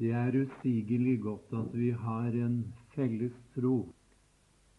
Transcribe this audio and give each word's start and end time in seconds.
Det 0.00 0.12
er 0.16 0.32
usigelig 0.32 1.18
godt 1.20 1.52
at 1.52 1.74
vi 1.76 1.90
har 1.90 2.32
en 2.32 2.74
felles 2.94 3.34
tro 3.54 3.92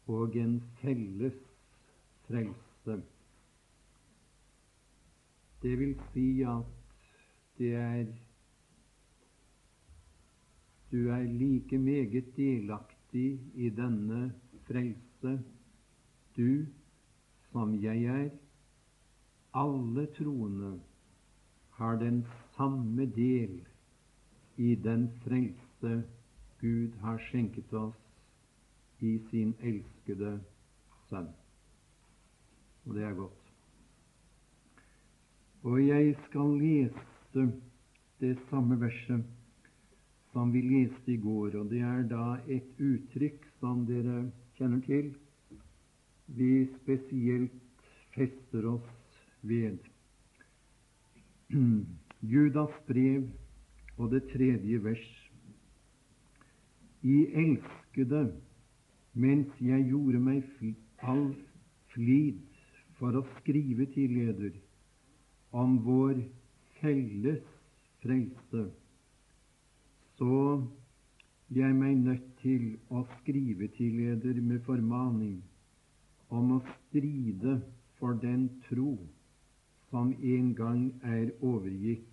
og 0.08 0.36
en 0.36 0.55
felles 0.79 1.36
frelse. 2.25 2.96
Det 5.62 5.78
vil 5.78 5.94
si 6.10 6.26
at 6.42 6.66
det 7.60 7.76
er 7.76 8.05
Du 10.92 11.07
er 11.10 11.24
like 11.24 11.78
meget 11.78 12.36
delaktig 12.36 13.40
i 13.56 13.70
denne 13.70 14.34
frelse, 14.68 15.44
du 16.38 16.66
som 17.52 17.76
jeg 17.84 18.04
er. 18.04 18.30
Alle 19.54 20.06
troende 20.18 20.80
har 21.78 21.96
den 22.00 22.26
samme 22.58 23.06
del 23.06 23.62
i 24.62 24.75
den 24.75 25.07
frelse 25.23 26.04
Gud 26.62 26.98
har 27.02 27.17
skjenket 27.30 27.73
oss 27.73 27.98
i 29.02 29.16
sin 29.31 29.55
elskede 29.66 30.36
Sønn. 31.09 31.31
Og 32.86 32.94
det 32.95 33.08
er 33.08 33.16
godt. 33.17 33.50
Og 35.66 35.81
jeg 35.81 36.13
skal 36.27 36.53
lese 36.62 37.48
det 38.22 38.36
samme 38.50 38.77
verset 38.81 39.26
som 40.31 40.53
vi 40.53 40.62
leste 40.64 41.12
i 41.12 41.17
går, 41.17 41.58
og 41.59 41.73
det 41.73 41.81
er 41.81 42.05
da 42.08 42.38
et 42.48 42.78
uttrykk 42.80 43.50
som 43.59 43.84
dere 43.89 44.30
kjenner 44.59 44.86
til. 44.86 45.12
Vi 46.38 46.53
spesielt 46.78 47.58
fester 48.14 48.70
oss 48.78 49.22
ved. 49.41 49.81
Judas 52.34 52.78
brev 52.88 53.25
og 53.98 54.12
det 54.12 54.23
tredje 54.31 54.84
vers. 54.84 55.08
I 57.02 57.18
elskede, 57.44 58.23
mens 59.14 59.47
jeg 59.61 59.88
gjorde 59.89 60.22
meg 60.23 60.44
all 61.02 61.31
flid 61.94 62.39
for 63.00 63.17
å 63.17 63.25
skrive 63.39 63.88
til 63.95 64.14
leder 64.16 64.53
om 65.52 65.80
vår 65.86 66.22
felles 66.80 67.42
frelse, 68.03 68.67
så 70.17 70.38
jeg 71.52 71.75
meg 71.75 71.97
nødt 72.06 72.28
til 72.39 72.78
å 72.94 73.03
skrive 73.17 73.67
til 73.75 73.97
leder 74.00 74.38
med 74.42 74.62
formaning 74.64 75.42
om 76.31 76.56
å 76.56 76.62
stride 76.67 77.58
for 78.00 78.16
den 78.22 78.47
tro 78.69 78.95
som 79.89 80.14
en 80.16 80.53
gang 80.56 80.86
er 81.03 81.34
overgitt 81.44 82.08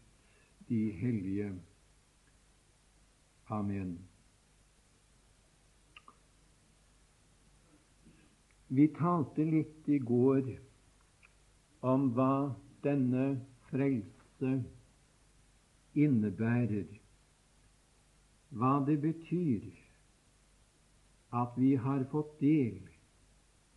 de 0.68 0.80
hellige. 0.98 1.52
Amen. 3.48 3.98
Vi 8.68 8.88
talte 8.92 9.44
litt 9.48 9.88
i 9.88 9.96
går 9.98 10.50
om 11.88 12.10
hva 12.12 12.52
denne 12.84 13.38
frelse 13.70 14.50
innebærer, 15.96 16.90
hva 18.52 18.74
det 18.84 18.98
betyr 19.00 19.64
at 21.40 21.56
vi 21.56 21.72
har 21.80 22.04
fått 22.12 22.36
del 22.44 22.84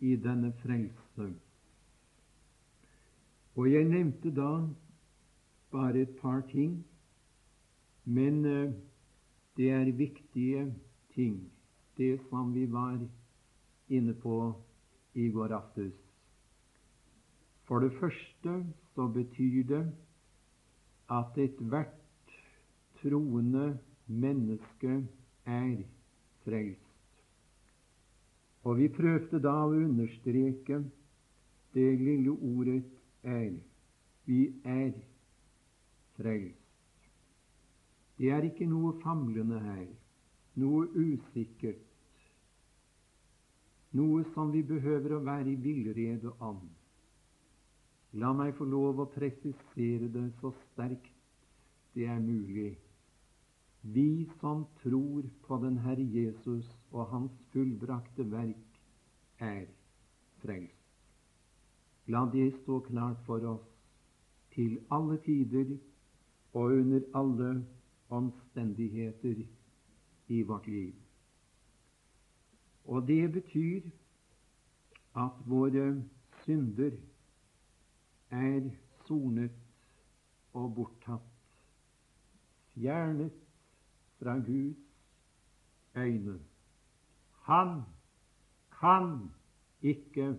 i 0.03 0.17
denne 0.19 0.51
frelse. 0.65 1.31
Og 3.55 3.67
jeg 3.71 3.87
nevnte 3.87 4.31
da 4.35 4.51
bare 5.71 6.03
et 6.03 6.15
par 6.19 6.43
ting, 6.51 6.81
men 8.03 8.45
uh, 8.45 8.71
det 9.57 9.69
er 9.69 9.91
viktige 9.91 10.73
ting, 11.15 11.51
det 11.97 12.19
som 12.29 12.53
vi 12.53 12.65
var 12.71 12.99
inne 13.89 14.13
på 14.13 14.53
i 15.13 15.27
går 15.29 15.53
aftes. 15.55 15.93
For 17.67 17.79
det 17.79 17.91
første 17.99 18.65
så 18.95 19.07
betyr 19.07 19.63
det 19.67 19.83
at 21.11 21.37
ethvert 21.37 22.35
troende 23.01 23.79
menneske 24.07 25.07
er 25.45 25.83
frelst. 26.43 26.87
Og 28.63 28.77
vi 28.77 28.87
prøvde 28.93 29.41
da 29.41 29.55
å 29.65 29.73
understreke 29.73 30.83
det 31.73 31.91
lille 31.99 32.31
ordet 32.31 32.83
er. 33.23 33.55
Vi 34.27 34.41
er 34.63 34.91
frelst. 36.17 36.60
Det 38.21 38.29
er 38.29 38.45
ikke 38.45 38.67
noe 38.69 38.91
famlende 39.01 39.57
her, 39.63 39.87
noe 40.61 40.83
usikkert, 40.93 41.79
noe 43.97 44.21
som 44.35 44.51
vi 44.53 44.61
behøver 44.61 45.15
å 45.15 45.23
være 45.25 45.49
i 45.49 45.55
villrede 45.63 46.29
om. 46.37 46.59
La 48.21 48.29
meg 48.37 48.53
få 48.59 48.67
lov 48.69 49.01
å 49.01 49.07
presisere 49.09 50.11
det 50.13 50.27
så 50.37 50.53
sterkt 50.67 51.09
det 51.97 52.05
er 52.13 52.21
mulig. 52.21 52.75
Vi 53.81 54.29
som 54.37 54.67
tror 54.83 55.25
på 55.47 55.57
den 55.65 55.81
Herre 55.81 56.05
Jesus 56.05 56.69
og 56.91 57.09
Hans 57.15 57.41
fullbrakte 57.55 58.29
verk, 58.29 58.79
er 59.41 59.65
frelst. 60.45 60.77
La 62.05 62.27
det 62.29 62.51
stå 62.61 62.83
klart 62.85 63.25
for 63.25 63.49
oss 63.57 63.67
til 64.53 64.77
alle 64.93 65.17
tider 65.25 65.79
og 66.53 66.77
under 66.83 67.09
alle 67.17 67.53
omstendigheter 67.55 67.80
i 70.27 70.43
vårt 70.43 70.67
liv. 70.67 70.93
Og 72.85 73.07
det 73.07 73.31
betyr 73.31 73.81
at 75.15 75.31
våre 75.45 76.03
synder 76.43 76.91
er 78.31 78.69
sonet 79.05 79.51
og 80.53 80.75
borttatt, 80.75 81.27
fjernet 82.73 83.35
fra 84.19 84.37
Guds 84.39 84.77
øyne. 85.95 86.39
Han 87.47 87.81
kan 88.79 89.29
ikke 89.81 90.37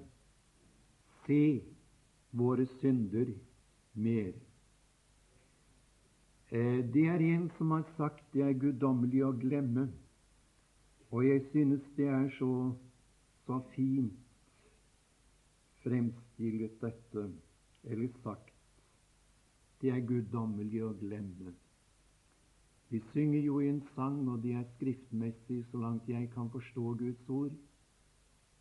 se 1.26 1.62
våre 2.32 2.66
synder 2.66 3.34
mer. 3.94 4.32
Eh, 6.52 6.84
det 6.94 7.06
er 7.08 7.22
en 7.32 7.50
som 7.56 7.70
har 7.70 7.84
sagt 7.96 8.24
det 8.34 8.42
er 8.44 8.58
guddommelig 8.60 9.22
å 9.24 9.30
glemme, 9.32 9.86
og 11.08 11.24
jeg 11.24 11.46
synes 11.52 11.86
det 11.96 12.08
er 12.12 12.26
så, 12.36 12.50
så 13.46 13.56
fint 13.72 14.18
fremstilt 15.80 16.76
dette, 16.82 17.24
eller 17.88 18.12
sagt. 18.22 18.52
Det 19.80 19.90
er 19.96 20.04
guddommelig 20.06 20.84
å 20.84 20.92
glemme. 21.00 21.56
Vi 22.92 23.00
synger 23.14 23.40
jo 23.48 23.58
i 23.64 23.70
en 23.72 23.80
sang, 23.96 24.20
og 24.28 24.44
det 24.44 24.52
er 24.60 24.68
skriftmessig 24.76 25.62
så 25.70 25.80
langt 25.80 26.08
jeg 26.12 26.28
kan 26.36 26.52
forstå 26.52 26.94
Guds 27.00 27.28
ord. 27.32 27.56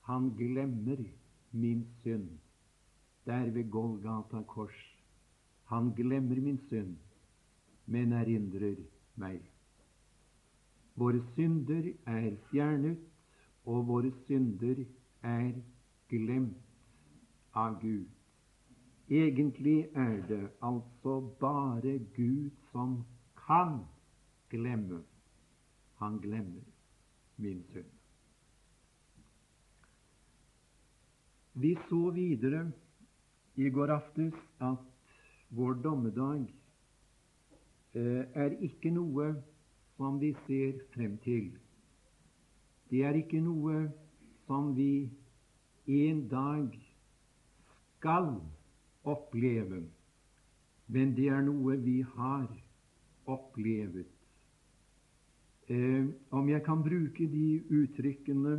Han 0.07 0.31
glemmer 0.39 1.03
min 1.51 1.83
synd 2.01 2.31
der 3.27 3.51
ved 3.51 3.67
Golgata 3.69 4.39
kors. 4.47 4.79
Han 5.69 5.91
glemmer 5.95 6.39
min 6.39 6.57
synd, 6.69 6.95
men 7.91 8.13
erindrer 8.15 8.79
meg. 9.19 9.41
Våre 10.95 11.21
synder 11.35 11.91
er 12.07 12.33
fjernet, 12.49 12.99
og 13.67 13.85
våre 13.87 14.11
synder 14.25 14.83
er 15.27 15.53
glemt 16.09 17.55
av 17.57 17.77
Gud. 17.81 18.07
Egentlig 19.11 19.89
er 19.95 20.21
det 20.27 20.43
altså 20.63 21.19
bare 21.39 21.97
Gud 22.15 22.51
som 22.71 23.01
kan 23.45 23.81
glemme. 24.49 25.01
Han 25.99 26.19
glemmer 26.23 26.63
min 27.37 27.63
synd. 27.73 27.91
Vi 31.53 31.75
så 31.89 32.09
videre 32.15 32.71
i 33.55 33.69
går 33.69 33.91
aftes 33.91 34.33
at 34.63 34.87
vår 35.49 35.73
dommedag 35.83 36.47
er 37.93 38.55
ikke 38.63 38.91
noe 38.93 39.33
som 39.97 40.19
vi 40.21 40.31
ser 40.45 40.79
frem 40.93 41.17
til. 41.25 41.51
Det 42.89 43.03
er 43.07 43.17
ikke 43.19 43.41
noe 43.43 43.85
som 44.47 44.71
vi 44.75 45.09
en 45.87 46.27
dag 46.27 46.77
skal 47.97 48.33
oppleve, 49.03 49.83
men 50.87 51.13
det 51.15 51.29
er 51.31 51.43
noe 51.45 51.77
vi 51.83 52.01
har 52.15 52.47
opplevet. 53.29 54.09
Eh, 55.71 56.07
om 56.35 56.49
jeg 56.49 56.63
kan 56.65 56.83
bruke 56.83 57.27
de 57.31 57.61
uttrykkene 57.69 58.57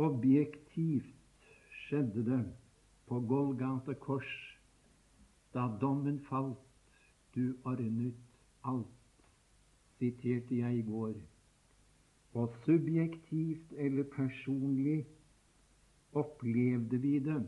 objektivt 0.00 1.50
skjedde 1.82 2.24
det 2.24 2.44
på 3.10 3.20
Golgata 3.28 3.92
kors, 3.98 4.30
da 5.52 5.66
dommen 5.80 6.20
falt, 6.30 6.69
du 7.34 7.54
ordnet 7.64 8.14
alt 8.64 9.24
siterte 9.98 10.56
jeg 10.56 10.78
i 10.78 10.82
går. 10.82 11.14
Og 12.34 12.54
subjektivt 12.64 13.72
eller 13.76 14.04
personlig 14.04 15.06
opplevde 16.12 16.98
vi 16.98 17.18
det 17.18 17.42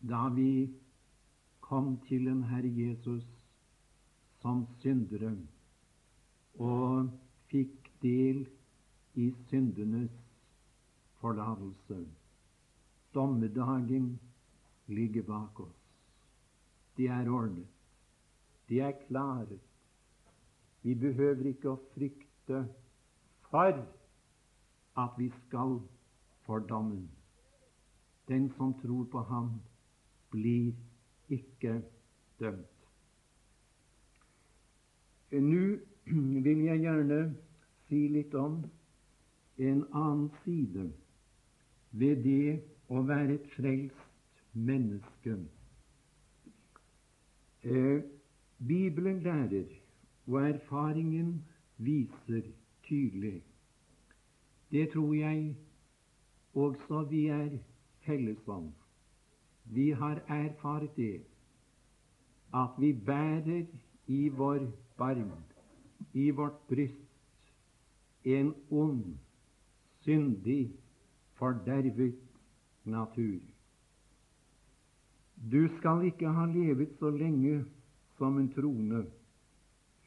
da 0.00 0.28
vi 0.28 0.68
kom 1.60 1.96
til 2.08 2.28
en 2.28 2.42
Herre 2.50 2.72
Jesus 2.72 3.24
som 4.42 4.66
syndere 4.80 5.32
og 6.62 7.10
fikk 7.50 7.90
del 8.02 8.44
i 9.16 9.30
syndenes 9.48 10.12
forlatelse. 11.20 12.04
Dommedagen 13.14 14.18
ligger 14.86 15.22
bak 15.22 15.60
oss. 15.60 15.80
Det 16.96 17.08
er 17.08 17.30
ordnet. 17.30 17.75
Det 18.68 18.80
er 18.80 18.92
klaret. 19.08 19.60
Vi 20.82 20.94
behøver 20.94 21.46
ikke 21.50 21.72
å 21.72 21.82
frykte 21.94 22.62
for 23.50 23.78
at 24.96 25.18
vi 25.18 25.28
skal 25.46 25.78
for 26.46 26.58
dommen. 26.58 27.08
Den 28.28 28.48
som 28.56 28.74
tror 28.80 29.04
på 29.10 29.22
ham, 29.30 29.50
blir 30.30 30.72
ikke 31.28 31.82
dømt. 32.40 32.72
Nå 35.30 35.62
vil 36.42 36.64
jeg 36.64 36.82
gjerne 36.82 37.20
si 37.88 38.06
litt 38.10 38.34
om 38.34 38.60
en 39.58 39.84
annen 39.92 40.28
side 40.44 40.88
ved 41.90 42.22
det 42.26 42.58
å 42.92 43.02
være 43.06 43.38
et 43.38 43.46
frelst 43.54 44.42
menneske. 44.52 45.38
Eh, 47.66 48.15
Bibelen 48.58 49.20
lærer, 49.22 49.64
og 50.26 50.48
erfaringen 50.48 51.44
viser 51.78 52.42
tydelig 52.82 53.42
Det 54.70 54.88
tror 54.92 55.14
jeg 55.14 55.56
også 56.54 57.02
vi 57.10 57.26
er 57.26 57.58
felles 58.06 58.48
om. 58.48 58.72
Vi 59.64 59.90
har 59.90 60.22
erfart 60.28 60.96
det 60.96 61.22
at 62.54 62.70
vi 62.78 62.92
bærer 62.92 63.66
i 64.06 64.28
vår 64.28 64.72
barm, 64.96 65.30
i 66.14 66.30
vårt 66.30 66.58
bryst, 66.68 67.52
en 68.24 68.54
ond, 68.70 69.18
syndig, 70.00 70.72
fordervet 71.34 72.14
natur. 72.84 73.40
Du 75.52 75.68
skal 75.78 76.04
ikke 76.04 76.28
ha 76.28 76.46
levet 76.46 76.96
så 76.98 77.10
lenge 77.10 77.64
som 78.18 78.38
en 78.38 78.48
trone 78.52 79.04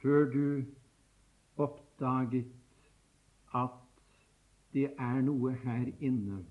før 0.01 0.31
du 0.33 0.63
oppdaget 1.57 2.45
at 3.55 3.77
det 4.73 4.91
er 4.97 5.21
noe 5.25 5.53
her 5.63 5.89
inne 5.99 6.43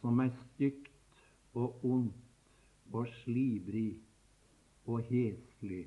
som 0.00 0.20
er 0.22 0.30
stygt 0.44 0.92
og 1.54 1.84
ondt 1.84 2.92
og 2.92 3.08
slibrig 3.22 3.98
og 4.86 5.02
heslig. 5.08 5.86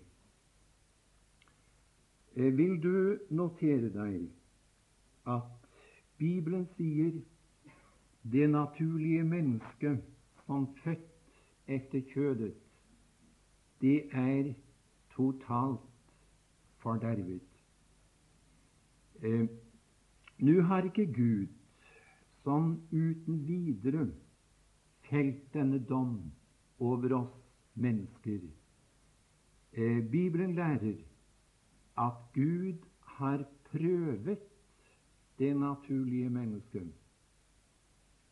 Eh, 2.35 2.57
vil 2.57 2.75
du 2.83 3.17
notere 3.29 3.89
deg 3.93 4.27
at 5.25 5.69
Bibelen 6.19 6.67
sier 6.75 7.21
det 8.31 8.49
naturlige 8.51 9.23
mennesket 9.23 10.03
som 10.45 10.67
født 10.83 11.05
etter 11.67 12.03
kjødet, 12.11 12.55
det 13.81 14.09
er 14.11 14.53
totalt 15.19 15.79
fordervet. 16.79 17.41
Eh, 19.21 19.47
Nå 20.39 20.61
har 20.63 20.85
ikke 20.87 21.03
Gud 21.11 21.49
sånn 22.45 22.77
uten 22.95 23.41
videre 23.43 24.05
felt 25.09 25.41
denne 25.51 25.81
dom 25.89 26.13
over 26.79 27.15
oss 27.17 27.33
mennesker. 27.75 28.45
Eh, 29.75 29.99
Bibelen 30.13 30.55
lærer 30.55 31.01
at 31.99 32.21
Gud 32.33 32.85
har 33.19 33.43
prøvet 33.73 34.45
det 35.39 35.51
naturlige 35.59 36.29
mennesket. 36.29 36.87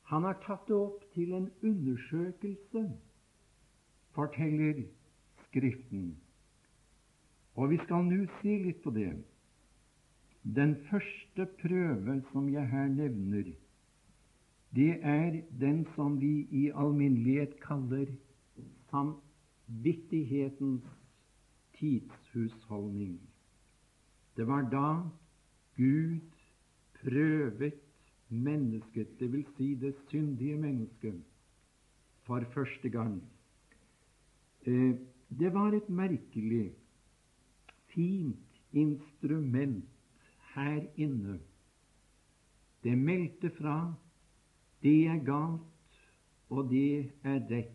Han 0.07 0.23
har 0.23 0.39
tatt 0.45 0.63
det 0.71 0.75
opp 0.77 1.03
til 1.11 1.33
en 1.35 1.49
undersøkelse, 1.59 2.85
forteller 4.15 4.85
Skriften. 5.47 6.15
Og 7.57 7.71
vi 7.71 7.79
skal 7.83 8.05
nå 8.05 8.25
se 8.41 8.57
litt 8.63 8.83
på 8.83 8.93
det. 8.93 9.11
Den 10.57 10.75
første 10.87 11.47
prøve 11.59 12.21
som 12.31 12.49
jeg 12.53 12.69
her 12.71 12.87
nevner, 12.93 13.49
det 14.75 14.93
er 15.01 15.41
den 15.59 15.85
som 15.95 16.19
vi 16.21 16.47
i 16.51 16.67
alminnelighet 16.69 17.57
kaller 17.63 18.05
samvittighetens 18.91 20.85
tidshusholdning. 21.79 23.17
Det 24.37 24.47
var 24.47 24.69
da 24.71 24.89
Gud 25.77 26.21
prøvet 27.01 27.81
mennesket, 28.29 29.19
dvs. 29.19 29.49
Si 29.57 29.73
det 29.75 29.95
syndige 30.09 30.57
mennesket, 30.57 31.21
for 32.27 32.43
første 32.53 32.89
gang. 32.89 33.21
Eh, 34.67 34.95
det 35.39 35.53
var 35.53 35.73
et 35.73 35.89
merkelig, 35.89 36.73
fint 37.97 38.59
instrument 38.77 39.85
her 40.53 40.83
inne. 40.95 41.39
Det 42.83 42.93
meldte 42.97 43.49
fra 43.57 43.93
det 44.85 45.07
er 45.09 45.23
galt, 45.25 45.97
og 46.53 46.69
det 46.69 47.09
er 47.25 47.41
rett. 47.49 47.73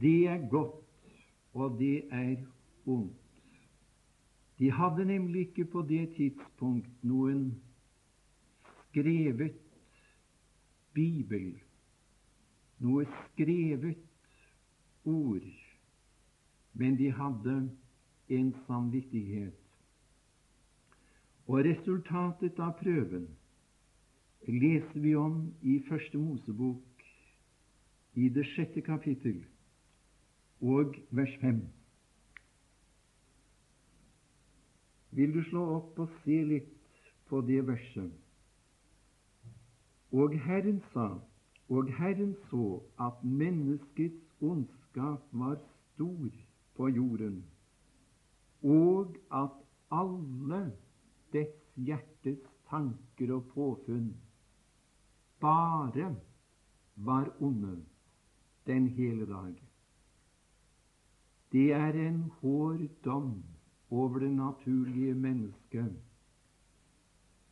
Det 0.00 0.28
er 0.30 0.46
godt, 0.48 1.10
og 1.52 1.74
det 1.78 2.06
er 2.14 2.36
ondt. 2.86 3.18
De 4.58 4.70
hadde 4.70 5.04
nemlig 5.04 5.48
ikke 5.48 5.64
på 5.64 5.82
det 5.82 6.14
tidspunkt 6.14 7.02
noen 7.02 7.48
skrevet 8.86 9.58
bibel, 10.94 11.48
noe 12.78 13.04
skrevet 13.10 13.98
ord, 15.08 15.48
men 16.78 16.96
de 17.00 17.10
hadde 17.10 17.56
en 18.38 18.54
samvittighet. 18.66 19.58
Og 21.46 21.64
resultatet 21.66 22.60
av 22.62 22.76
prøven 22.80 23.26
leser 24.48 25.00
vi 25.04 25.14
om 25.18 25.44
i 25.62 25.78
Første 25.88 26.18
Mosebok 26.18 27.04
i 28.14 28.28
det 28.28 28.44
sjette 28.54 28.82
kapittel 28.84 29.42
og 30.62 30.96
vers 31.10 31.34
fem. 31.40 31.62
Vil 35.12 35.34
du 35.34 35.42
slå 35.50 35.62
opp 35.76 35.98
og 36.00 36.12
se 36.22 36.38
litt 36.48 36.72
på 37.28 37.42
det 37.44 37.60
verset? 37.68 38.12
Og 40.12 40.36
Herren 40.46 40.80
sa, 40.92 41.08
og 41.72 41.90
Herren 41.98 42.34
så 42.50 42.80
at 43.00 43.20
menneskets 43.24 44.42
ondskap 44.44 45.24
var 45.32 45.58
stor 45.92 46.30
på 46.76 46.88
jorden, 46.88 47.42
og 48.62 49.16
at 49.34 49.50
alle 49.90 50.62
dets 51.32 51.76
hjertes 51.76 52.38
tanker 52.70 53.34
og 53.34 53.48
påfunn 53.54 54.12
bare 55.40 56.16
var 56.96 57.30
onde 57.40 57.84
den 58.66 58.88
hele 58.88 59.26
dag. 59.26 59.54
Det 61.52 61.72
er 61.72 61.92
en 62.08 62.30
hård 62.40 62.88
dom 63.04 63.42
over 63.90 64.18
det 64.18 64.32
naturlige 64.32 65.14
mennesket. 65.14 65.92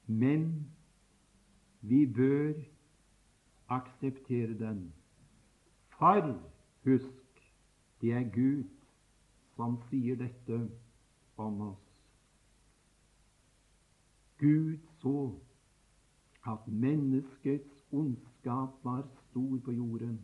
Men 0.07 0.67
vi 1.81 2.07
bør 2.07 2.53
akseptere 3.69 4.59
den. 4.59 4.93
For 5.99 6.41
husk, 6.85 7.43
det 8.01 8.13
er 8.13 8.31
Gud 8.35 8.65
som 9.57 9.77
sier 9.91 10.17
dette 10.17 10.61
om 11.41 11.61
oss. 11.71 11.87
Gud 14.41 14.79
så 15.03 15.35
at 16.49 16.67
menneskets 16.67 17.85
ondskap 17.93 18.85
var 18.85 19.03
stor 19.29 19.59
på 19.65 19.73
jorden, 19.73 20.21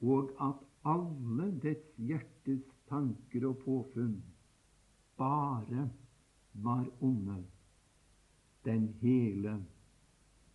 og 0.00 0.30
at 0.40 0.64
alle 0.88 1.50
dets 1.62 1.96
hjertes 1.96 2.64
tanker 2.88 3.48
og 3.50 3.58
påfunn 3.64 4.22
bare 5.18 5.90
var 6.52 6.86
onde 7.00 7.42
den 8.64 8.88
hele 9.02 9.64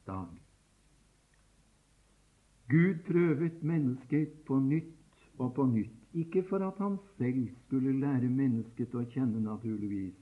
dag. 0.08 0.42
Gud 2.70 3.04
prøvet 3.06 3.64
mennesket 3.64 4.34
på 4.48 4.60
nytt 4.60 5.28
og 5.38 5.54
på 5.54 5.66
nytt, 5.66 6.03
ikke 6.14 6.44
for 6.50 6.58
at 6.68 6.78
han 6.78 6.98
selv 7.18 7.48
skulle 7.66 7.94
lære 8.00 8.30
mennesket 8.30 8.94
å 8.96 9.04
kjenne, 9.14 9.42
naturligvis, 9.42 10.16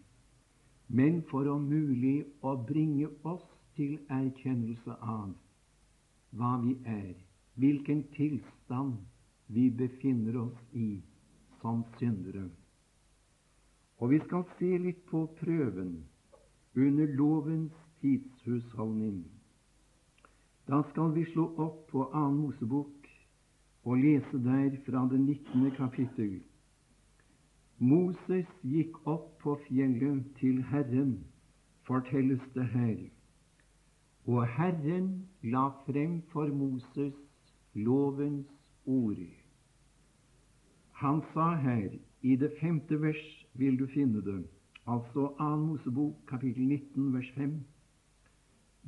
men 0.88 1.22
for 1.32 1.48
om 1.52 1.68
mulig 1.68 2.24
å 2.44 2.56
bringe 2.68 3.10
oss 3.28 3.48
til 3.76 3.98
erkjennelse 4.12 4.96
av 5.02 5.32
hva 6.36 6.52
vi 6.64 6.78
er, 6.88 7.16
hvilken 7.60 8.04
tilstand 8.16 8.98
vi 9.52 9.70
befinner 9.70 10.38
oss 10.46 10.60
i 10.74 11.02
som 11.62 11.84
syndere. 12.00 12.48
Og 14.00 14.10
vi 14.10 14.20
skal 14.24 14.48
se 14.58 14.72
litt 14.82 15.04
på 15.12 15.26
prøven 15.40 16.00
under 16.76 17.16
lovens 17.20 17.76
tidshusholdning. 18.02 19.22
Da 20.68 20.82
skal 20.90 21.12
vi 21.14 21.26
slå 21.34 21.50
opp 21.62 21.84
på 21.92 22.08
Annen 22.10 22.40
Mosebok 22.46 23.01
og 23.84 23.98
lese 23.98 24.44
der 24.44 24.78
fra 24.86 25.08
det 25.12 25.20
19. 25.20 25.72
kapittel. 25.72 26.42
Moses 27.78 28.50
gikk 28.62 28.98
opp 29.10 29.40
på 29.42 29.56
fjellet 29.66 30.26
til 30.38 30.62
Herren, 30.70 31.16
fortelles 31.88 32.44
det 32.54 32.68
her. 32.76 32.98
Og 34.30 34.46
Herren 34.48 35.08
la 35.42 35.70
frem 35.88 36.22
for 36.30 36.48
Moses 36.54 37.14
lovens 37.74 38.48
ord. 38.86 39.24
Han 41.02 41.22
sa 41.34 41.56
her, 41.56 41.90
i 42.22 42.36
det 42.36 42.52
femte 42.60 43.02
vers 43.02 43.26
vil 43.58 43.80
du 43.80 43.88
finne 43.88 44.22
det, 44.22 44.44
altså 44.86 45.32
2. 45.40 45.56
Mosebok 45.58 46.16
kapittel 46.30 46.68
19 46.68 47.14
vers 47.14 47.32
5. 47.36 47.56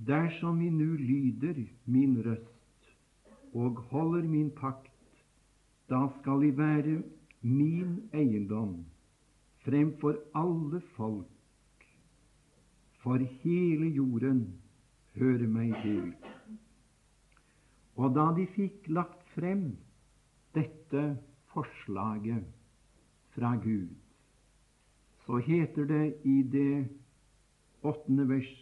Dersom 0.07 0.59
vi 0.59 0.69
nu 0.69 0.93
lyder 0.93 1.65
min 1.85 2.17
røst 2.25 2.52
og 3.53 3.83
holder 3.91 4.25
min 4.27 4.49
pakt, 4.51 4.89
da 5.89 6.07
skal 6.19 6.41
de 6.41 6.51
være 6.57 7.01
min 7.41 8.09
eiendom 8.13 8.85
fremfor 9.63 10.17
alle 10.35 10.81
folk, 10.95 11.87
for 13.03 13.19
hele 13.43 13.89
jorden 13.95 14.43
hører 15.15 15.47
meg 15.47 15.75
til. 15.83 16.13
Og 17.95 18.15
da 18.15 18.31
de 18.35 18.47
fikk 18.55 18.89
lagt 18.89 19.21
frem 19.35 19.73
dette 20.55 21.03
forslaget 21.53 22.47
fra 23.35 23.53
Gud, 23.63 23.91
så 25.25 25.39
heter 25.43 25.87
det 25.87 26.05
i 26.27 26.41
det 26.43 26.87
åttende 27.83 28.27
vers 28.29 28.53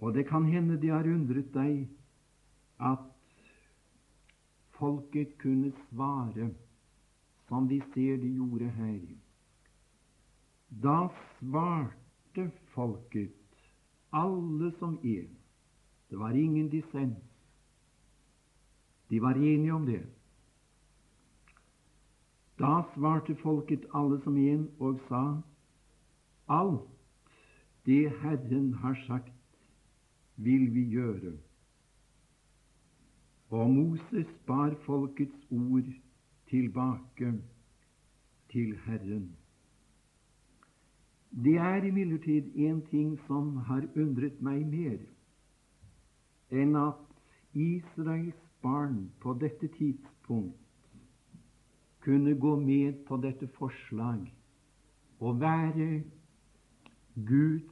Og 0.00 0.14
det 0.14 0.26
kan 0.28 0.44
hende 0.44 0.76
de 0.80 0.88
har 0.88 1.04
undret 1.08 1.52
deg 1.52 1.88
at 2.80 2.98
folket 4.78 5.38
kunne 5.38 5.72
svare 5.88 6.50
som 7.48 7.68
vi 7.68 7.80
ser 7.94 8.16
de 8.16 8.34
gjorde 8.34 8.70
her. 8.70 9.00
Da 10.82 11.08
svarte 11.38 12.50
folket, 12.74 13.34
alle 14.12 14.72
som 14.78 14.98
en. 15.02 15.36
Det 16.10 16.18
var 16.18 16.30
ingen 16.30 16.68
dissens. 16.68 17.18
De 19.10 19.20
var 19.22 19.34
enige 19.34 19.72
om 19.72 19.86
det. 19.86 20.02
Da 22.58 22.82
svarte 22.94 23.34
folket 23.34 23.86
alle 23.94 24.20
som 24.22 24.36
en 24.36 24.68
og 24.78 25.00
sa, 25.08 25.22
alt 26.48 26.90
det 27.86 28.12
Herren 28.22 28.72
har 28.74 28.94
sagt, 29.06 29.32
vil 30.36 30.74
vi 30.74 30.88
gjøre. 30.90 31.36
Og 33.54 33.70
Moses 33.70 34.30
bar 34.46 34.74
folkets 34.82 35.46
ord 35.50 35.90
tilbake 36.50 37.28
til 38.50 38.72
Herren. 38.86 39.28
Det 41.44 41.54
er 41.56 41.86
imidlertid 41.86 42.50
en 42.54 42.80
ting 42.90 43.12
som 43.26 43.56
har 43.68 43.86
undret 43.96 44.40
meg 44.48 44.64
mer 44.72 44.98
enn 46.62 46.74
at 46.80 47.54
Israels 47.66 48.42
barn 48.66 48.98
på 49.22 49.36
dette 49.44 49.70
tidspunkt 49.78 50.90
kunne 52.06 52.34
gå 52.46 52.56
med 52.60 53.04
på 53.06 53.20
dette 53.22 53.46
forslag 53.60 54.26
og 55.20 55.40
være 55.40 56.02
Guds 57.30 57.70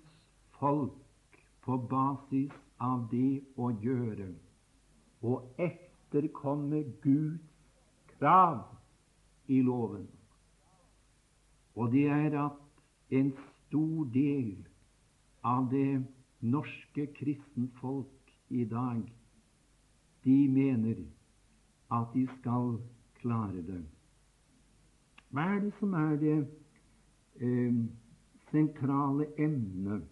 folk 0.58 1.42
på 1.66 1.82
basis 1.90 2.54
av 2.78 3.06
det 3.10 3.42
å 3.58 3.74
gjøre 3.82 4.30
og 5.22 5.54
etterkomme 5.58 6.82
Guds 7.02 7.40
krav 8.18 8.64
i 9.48 9.62
loven. 9.62 10.08
Og 11.74 11.92
det 11.92 12.06
er 12.06 12.36
at 12.44 12.58
en 13.10 13.32
stor 13.32 14.04
del 14.14 14.56
av 15.44 15.70
det 15.70 16.04
norske 16.40 17.06
kristenfolk 17.16 18.32
i 18.48 18.64
dag, 18.64 19.02
de 20.24 20.38
mener 20.48 21.00
at 21.92 22.12
de 22.14 22.26
skal 22.38 22.76
klare 23.20 23.62
det. 23.66 23.82
Hva 25.32 25.46
er 25.54 25.60
det 25.64 25.72
som 25.78 25.94
er 25.96 26.16
det 26.20 26.38
eh, 27.40 27.78
sentrale 28.50 29.26
emnet 29.40 30.04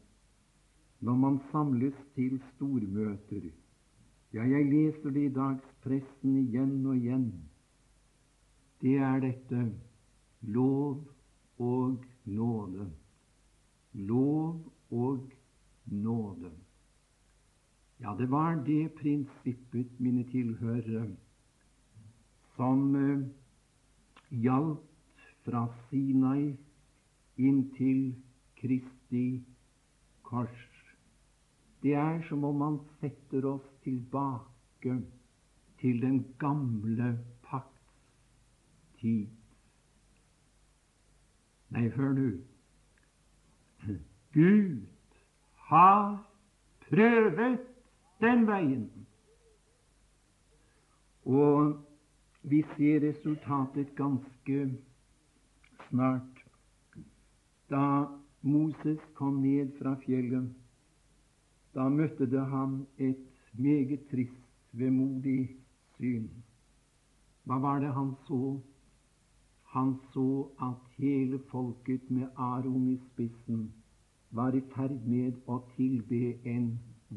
når 1.04 1.16
man 1.16 1.40
samles 1.52 1.96
til 2.16 2.40
stormøter? 2.54 3.50
Ja, 4.32 4.44
jeg 4.46 4.66
leser 4.70 5.10
det 5.10 5.24
i 5.26 5.34
dagspressen 5.34 6.36
igjen 6.44 6.76
og 6.86 6.96
igjen 6.96 7.30
det 8.80 8.96
er 8.96 9.20
dette 9.20 9.60
lov 10.40 11.04
og 11.58 12.04
nåde. 12.24 12.86
Lov 13.92 14.72
og 14.90 15.32
nåde. 15.84 16.50
Ja, 18.00 18.14
det 18.18 18.30
var 18.30 18.54
det 18.64 18.92
prinsippet, 18.96 20.00
mine 20.00 20.24
tilhørere, 20.24 21.10
som 22.56 22.94
uh, 22.94 23.26
gjaldt 24.30 25.26
fra 25.44 25.66
Sinai 25.88 26.56
inntil 27.36 28.14
Kristi 28.56 29.42
kors. 30.22 30.69
Det 31.82 31.94
er 31.96 32.20
som 32.28 32.44
om 32.44 32.56
man 32.60 32.78
setter 33.00 33.46
oss 33.48 33.66
tilbake 33.84 34.98
til 35.80 36.00
den 36.02 36.24
gamle 36.38 37.14
tid. 39.00 39.26
Nei, 41.70 41.88
hør 41.94 42.12
nå. 42.16 42.28
Gud 44.34 44.82
har 45.70 46.18
prøvet 46.88 47.60
den 48.20 48.46
veien. 48.46 48.86
Og 51.24 51.78
vi 52.42 52.62
ser 52.74 53.00
resultatet 53.06 53.94
ganske 53.96 54.58
snart. 55.88 56.44
Da 57.70 57.84
Moses 58.42 59.00
kom 59.14 59.40
ned 59.44 59.72
fra 59.78 59.94
fjellet, 60.04 60.50
da 61.74 61.88
møtte 61.88 62.26
det 62.26 62.46
ham 62.50 62.86
et 62.98 63.18
meget 63.58 64.06
trist, 64.10 64.46
vemodig 64.72 65.48
syn. 65.96 66.28
Hva 67.44 67.58
var 67.58 67.80
det 67.82 67.92
han 67.94 68.14
så? 68.26 68.60
Han 69.74 69.94
så 70.12 70.48
at 70.62 70.96
hele 70.98 71.38
folket 71.50 72.10
med 72.10 72.26
Aron 72.36 72.88
i 72.88 72.96
spissen 73.10 73.72
var 74.30 74.54
i 74.54 74.62
ferd 74.74 75.06
med 75.06 75.38
å 75.46 75.60
tilbe 75.76 76.34
en 76.46 76.72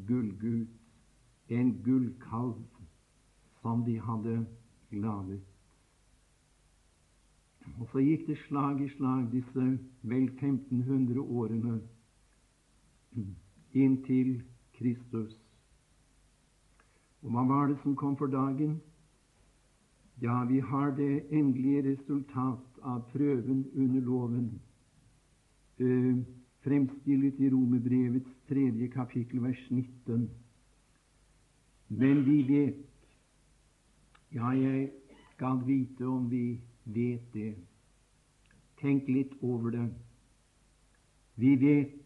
gullgud, 0.08 0.68
en 1.50 1.74
gullkalv, 1.86 2.62
som 3.62 3.84
de 3.86 4.00
hadde 4.00 4.36
laget. 4.92 5.42
Og 7.80 7.88
så 7.92 8.02
gikk 8.04 8.28
det 8.28 8.38
slag 8.48 8.82
i 8.82 8.90
slag, 8.98 9.28
disse 9.32 9.66
vel 10.02 10.30
1500 10.30 11.22
årene, 11.22 11.80
inntil 13.74 14.42
Kristus. 14.78 15.36
Og 17.24 17.32
hva 17.32 17.44
var 17.48 17.68
det 17.72 17.78
som 17.84 17.96
kom 17.96 18.18
for 18.18 18.28
dagen? 18.28 18.82
Ja, 20.22 20.44
vi 20.46 20.60
har 20.60 20.92
det 20.92 21.26
endelige 21.32 21.84
resultat 21.92 22.80
av 22.84 23.02
prøven 23.12 23.66
under 23.76 24.02
loven, 24.02 24.62
eh, 25.80 26.18
fremstilt 26.64 27.40
i 27.40 27.50
Romerbrevets 27.50 28.30
tredje 28.48 28.88
kapittel, 28.88 29.42
vers 29.44 29.70
19. 29.72 30.30
Men 31.90 32.26
vi 32.26 32.42
vet 32.48 32.76
Ja, 34.34 34.50
jeg 34.50 34.90
skal 35.36 35.60
vite 35.66 36.08
om 36.08 36.30
vi 36.30 36.60
vet 36.86 37.34
det. 37.34 37.56
Tenk 38.82 39.08
litt 39.08 39.34
over 39.42 39.70
det. 39.70 39.90
Vi 41.36 41.56
vet 41.56 42.03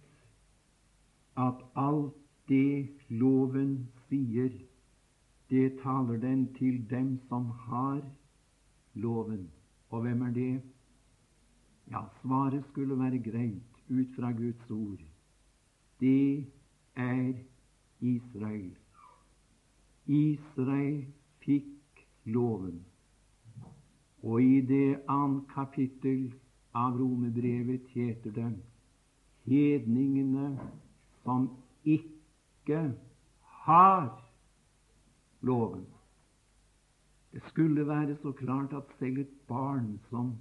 at 1.37 1.61
alt 1.75 2.15
det 2.49 2.89
loven 3.09 3.87
sier, 4.07 4.51
det 5.49 5.79
taler 5.83 6.17
den 6.19 6.47
til 6.57 6.81
dem 6.89 7.19
som 7.27 7.45
har 7.67 8.01
loven. 8.93 9.47
Og 9.89 10.01
hvem 10.01 10.21
er 10.21 10.33
det? 10.33 10.61
Ja, 11.91 12.01
svaret 12.21 12.65
skulle 12.71 12.99
være 12.99 13.19
greit 13.23 13.77
ut 13.89 14.15
fra 14.15 14.31
Guds 14.31 14.71
ord. 14.71 15.03
Det 15.99 16.45
er 16.95 17.33
Israel. 17.99 18.75
Israel 20.05 21.05
fikk 21.45 22.03
loven. 22.25 22.81
Og 24.23 24.41
i 24.43 24.61
det 24.61 24.99
annet 25.07 25.47
kapittel 25.53 26.33
av 26.75 26.97
Romebrevet 26.99 27.87
heter 27.93 28.31
det 28.35 28.51
hedningene 29.47 30.57
som 31.27 31.49
ikke 31.83 32.93
har 33.43 34.23
loven. 35.41 35.85
Det 37.31 37.41
skulle 37.49 37.87
være 37.87 38.15
så 38.21 38.31
klart 38.31 38.73
at 38.73 38.83
selv 38.99 39.17
et 39.17 39.33
barn 39.47 39.99
som, 40.09 40.37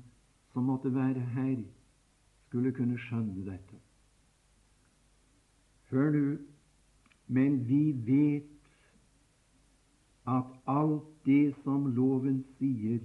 som 0.52 0.62
måtte 0.62 0.94
være 0.94 1.20
her, 1.34 1.56
skulle 2.46 2.72
kunne 2.72 2.98
skjønne 2.98 3.42
dette. 3.48 3.80
Hør 5.90 6.14
nå, 6.14 6.36
men 7.26 7.58
vi 7.66 7.82
vet 8.06 8.70
at 10.30 10.54
alt 10.70 11.10
det 11.26 11.54
som 11.64 11.90
loven 11.98 12.44
sier, 12.60 13.02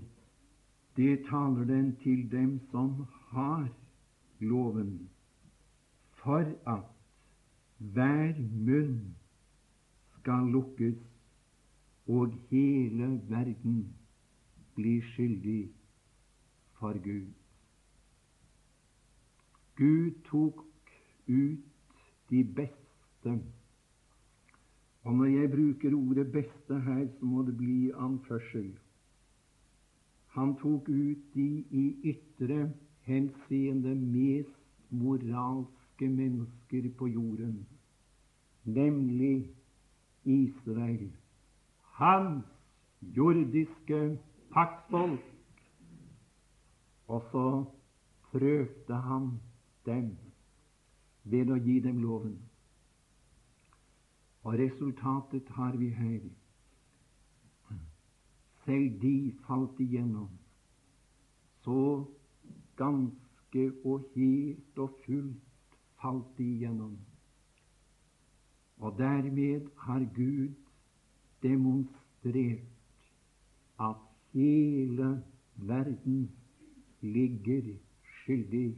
det 0.97 1.25
taler 1.29 1.65
den 1.65 1.95
til 2.05 2.27
dem 2.31 2.59
som 2.69 3.07
har 3.33 3.65
loven, 4.39 5.09
for 6.21 6.45
at 6.69 7.00
hver 7.81 8.33
munn 8.38 9.15
skal 10.19 10.51
lukkes 10.53 11.00
og 12.07 12.33
hele 12.50 13.07
verden 13.29 13.79
blir 14.75 15.01
skyldig 15.13 15.71
for 16.79 16.93
Gud. 17.03 17.31
Gud 19.75 20.11
tok 20.29 20.61
ut 21.27 21.59
de 22.29 22.43
beste. 22.43 23.33
Og 25.03 25.15
når 25.15 25.25
jeg 25.25 25.51
bruker 25.51 25.95
ordet 25.95 26.27
'beste' 26.31 26.79
her, 26.79 27.07
så 27.19 27.25
må 27.25 27.41
det 27.41 27.57
bli 27.57 27.91
anførsel. 27.91 28.77
Han 30.27 30.55
tok 30.55 30.89
ut 30.89 31.33
de 31.33 31.65
i 31.71 31.95
ytre 32.03 32.73
henseende 33.01 33.95
mest 33.95 34.61
moralske 36.01 36.10
mennesker 36.10 36.98
på 36.98 37.08
jorden, 37.08 37.67
nemlig 38.65 39.50
Israel 40.24 41.12
hans 41.81 42.46
jordiske 43.01 44.17
paktsfolk. 44.51 45.20
Og 47.08 47.22
så 47.31 47.65
prøvde 48.31 48.96
han 48.96 49.39
dem 49.86 50.17
ved 51.24 51.51
å 51.51 51.55
gi 51.55 51.79
dem 51.79 52.00
loven. 52.01 52.38
Og 54.43 54.53
resultatet 54.58 55.50
har 55.50 55.77
vi 55.77 55.89
her. 55.89 56.22
Selv 58.65 59.01
de 59.01 59.34
falt 59.46 59.79
igjennom. 59.79 60.29
Så 61.62 62.05
ganske 62.77 63.72
og 63.84 64.08
helt 64.15 64.77
og 64.77 64.98
fullt 65.05 65.50
falt 66.01 66.39
igjennom. 66.39 66.98
Og 68.77 68.98
dermed 68.98 69.70
har 69.77 70.05
Gud 70.15 70.53
demonstrert 71.43 72.63
at 73.79 73.96
hele 74.34 75.24
verden 75.55 76.31
ligger 77.01 77.75
skyldig 78.03 78.77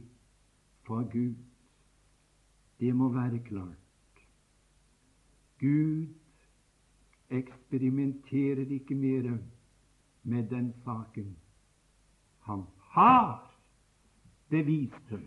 for 0.86 1.02
Gud. 1.12 1.34
Det 2.80 2.96
må 2.96 3.08
være 3.08 3.38
klart. 3.38 3.80
Gud 5.60 6.06
eksperimenterer 7.30 8.66
ikke 8.70 8.94
mer 8.94 9.38
med 10.22 10.48
den 10.48 10.74
saken. 10.84 11.36
Han 12.40 12.62
har 12.78 13.54
bevist 14.48 15.10
det 15.10 15.20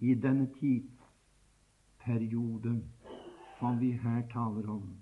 i 0.00 0.14
denne 0.14 0.46
tidsperioden 0.60 2.84
som 3.58 3.80
vi 3.80 3.92
her 3.92 4.22
taler 4.32 4.70
om 4.70 4.96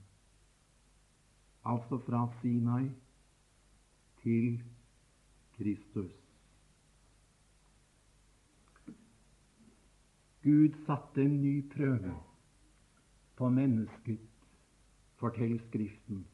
altså 1.64 1.98
fra 2.06 2.28
Sinai 2.40 2.90
til 4.22 4.62
Kristus. 5.56 6.12
Gud 10.42 10.74
satte 10.86 11.22
en 11.22 11.42
ny 11.42 11.72
prøve 11.72 12.14
på 13.36 13.48
mennesket, 13.48 14.20
forteller 15.16 15.58
Skriften. 15.68 16.26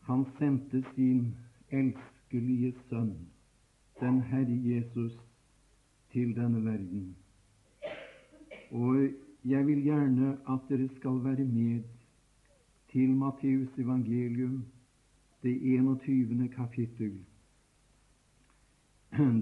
Han 0.00 0.26
sendte 0.38 0.84
sin 0.94 1.36
elskelige 1.70 2.74
sønn, 2.88 3.28
den 4.00 4.22
Herre 4.22 4.74
Jesus, 4.74 5.18
til 6.14 6.30
denne 6.36 6.62
verden. 6.64 7.16
Og 8.70 9.08
jeg 9.44 9.66
vil 9.66 9.82
gjerne 9.82 10.36
at 10.48 10.68
dere 10.68 10.88
skal 10.96 11.18
være 11.24 11.44
med 11.44 11.82
til 12.92 13.10
Matteus 13.10 13.78
evangelium, 13.78 14.64
det 15.42 15.58
21. 15.74 16.48
kapittel. 16.48 17.18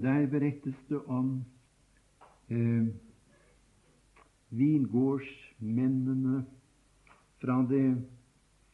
Der 0.02 0.26
berettes 0.26 0.74
det 0.88 1.00
om 1.06 1.44
eh, 2.48 2.86
vingårdsmennene 4.50 6.44
fra 7.40 7.66
det 7.68 8.04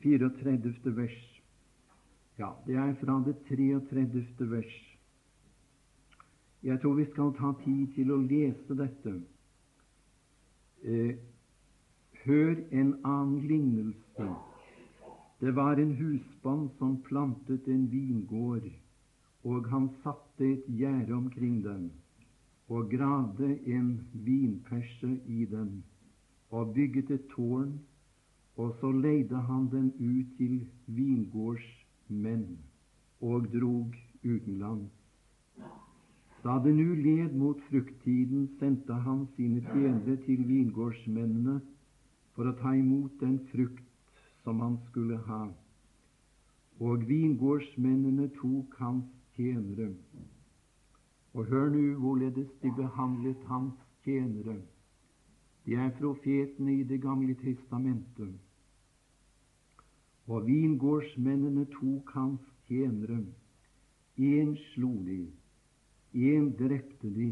34. 0.02 0.96
vers. 0.96 1.42
Ja, 2.38 2.50
det 2.66 2.74
er 2.74 2.94
fra 2.94 3.22
det 3.26 3.36
33. 3.48 4.50
vers. 4.50 4.87
Jeg 6.62 6.80
tror 6.80 6.94
vi 6.94 7.04
skal 7.12 7.32
ta 7.38 7.52
tid 7.64 7.86
til 7.94 8.10
å 8.12 8.20
lese 8.22 8.74
dette. 8.74 9.14
Eh, 10.82 11.14
hør 12.24 12.54
en 12.70 12.94
annen 13.04 13.40
lignelse 13.46 14.28
det 15.40 15.54
var 15.54 15.78
en 15.78 15.94
husbånd 15.94 16.70
som 16.78 16.96
plantet 17.06 17.68
en 17.70 17.84
vingård, 17.90 18.64
og 19.46 19.68
han 19.70 19.86
satte 20.02 20.46
et 20.48 20.64
gjerde 20.80 21.14
omkring 21.14 21.60
den, 21.62 21.84
og 22.68 22.90
gravde 22.90 23.52
en 23.70 23.92
vinperse 24.12 25.12
i 25.26 25.46
den, 25.46 25.84
og 26.50 26.74
bygget 26.74 27.12
et 27.14 27.28
tårn, 27.36 27.78
og 28.56 28.74
så 28.80 28.90
leide 28.90 29.38
han 29.46 29.70
den 29.70 29.92
ut 30.00 30.34
til 30.40 30.58
vingårdsmenn, 30.86 32.58
og 33.20 33.46
drog 33.54 33.94
utenlands. 34.24 34.97
Da 36.42 36.58
det 36.64 36.74
nu 36.74 36.94
led 36.94 37.34
mot 37.34 37.60
frukttiden, 37.70 38.48
sendte 38.58 38.92
han 38.92 39.26
sine 39.36 39.60
tjenere 39.60 40.16
til 40.22 40.44
vingårdsmennene 40.46 41.60
for 42.36 42.46
å 42.46 42.54
ta 42.60 42.74
imot 42.78 43.16
den 43.18 43.40
frukt 43.50 43.82
som 44.44 44.60
han 44.62 44.76
skulle 44.88 45.18
ha. 45.26 45.48
Og 46.78 47.02
vingårdsmennene 47.08 48.28
tok 48.36 48.76
hans 48.78 49.08
tjenere. 49.34 49.90
Og 51.34 51.50
hør 51.50 51.72
nu 51.74 51.98
hvorledes 51.98 52.52
de 52.62 52.70
behandlet 52.76 53.42
hans 53.50 53.74
tjenere. 54.06 54.60
De 55.66 55.74
er 55.74 55.90
profetene 55.98 56.78
i 56.78 56.84
Det 56.86 57.00
gamle 57.02 57.34
testamentet. 57.42 58.38
Og 60.28 60.46
vingårdsmennene 60.46 61.66
tok 61.74 62.14
hans 62.14 62.40
tjenere. 62.68 63.24
Én 64.18 64.54
slo 64.70 64.94
de, 65.02 65.26
én 66.18 66.50
drepte 66.58 67.10
de, 67.14 67.30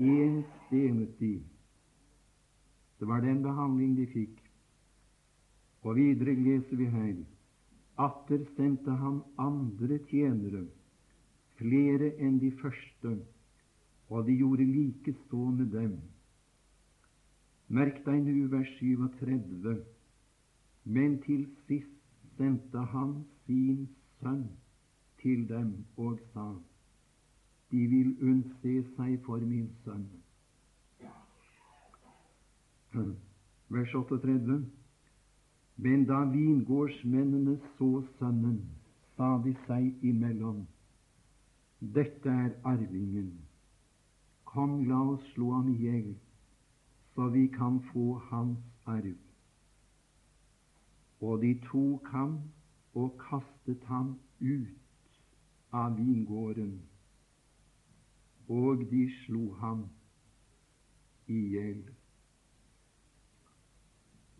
én 0.00 0.42
stenet 0.64 1.18
de. 1.20 1.34
Det 2.98 3.06
var 3.08 3.20
den 3.20 3.42
behandling 3.42 3.96
de 3.98 4.06
fikk. 4.08 4.40
Og 5.84 5.98
videre 5.98 6.32
leser 6.40 6.80
vi 6.80 6.88
her 6.88 7.14
atter 7.96 8.40
sendte 8.56 8.90
han 8.90 9.20
andre 9.38 9.98
tjenere, 10.10 10.64
flere 11.58 12.10
enn 12.18 12.40
de 12.42 12.50
første, 12.58 13.14
og 14.10 14.26
de 14.26 14.34
gjorde 14.40 14.66
like 14.66 15.14
så 15.28 15.44
med 15.58 15.70
dem. 15.76 15.94
Merk 17.68 18.02
deg 18.06 18.26
nu 18.26 18.48
vers 18.50 18.70
37. 18.80 19.78
Men 20.84 21.16
til 21.24 21.46
sist 21.66 21.94
sendte 22.36 22.82
han 22.92 23.16
sin 23.46 23.88
sønn 24.20 24.46
til 25.22 25.48
dem 25.48 25.84
og 25.96 26.18
sa:" 26.32 26.73
De 27.74 27.86
vil 27.90 28.10
unnse 28.22 28.72
seg 28.94 29.14
for 29.26 29.42
min 29.42 29.66
sønn. 29.82 30.04
Vers 33.74 33.94
38. 33.98 34.58
Men 35.86 36.04
da 36.06 36.20
vingårdsmennene 36.30 37.56
så 37.78 37.88
sønnen, 38.18 38.60
sa 39.16 39.32
de 39.42 39.56
seg 39.64 40.06
imellom, 40.06 40.62
Dette 41.98 42.30
er 42.44 42.54
arvingen. 42.64 43.34
Kom, 44.44 44.78
la 44.86 45.02
oss 45.16 45.26
slå 45.32 45.50
ham 45.56 45.74
i 45.74 45.76
hjel, 45.82 46.14
så 47.16 47.26
vi 47.34 47.48
kan 47.58 47.82
få 47.90 48.06
hans 48.30 48.62
arv. 48.86 49.18
Og 51.20 51.42
de 51.42 51.56
tok 51.66 52.08
ham 52.14 52.38
og 52.94 53.18
kastet 53.26 53.82
ham 53.90 54.14
ut 54.40 55.22
av 55.74 55.98
vingården, 55.98 56.76
og 58.48 58.84
de 58.90 59.04
slo 59.24 59.52
ham 59.60 59.84
i 61.26 61.40
hjel. 61.54 61.82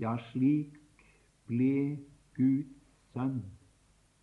Ja, 0.01 0.17
slik 0.31 0.79
ble 1.49 1.99
Guds 2.37 2.75
sønn 3.15 3.41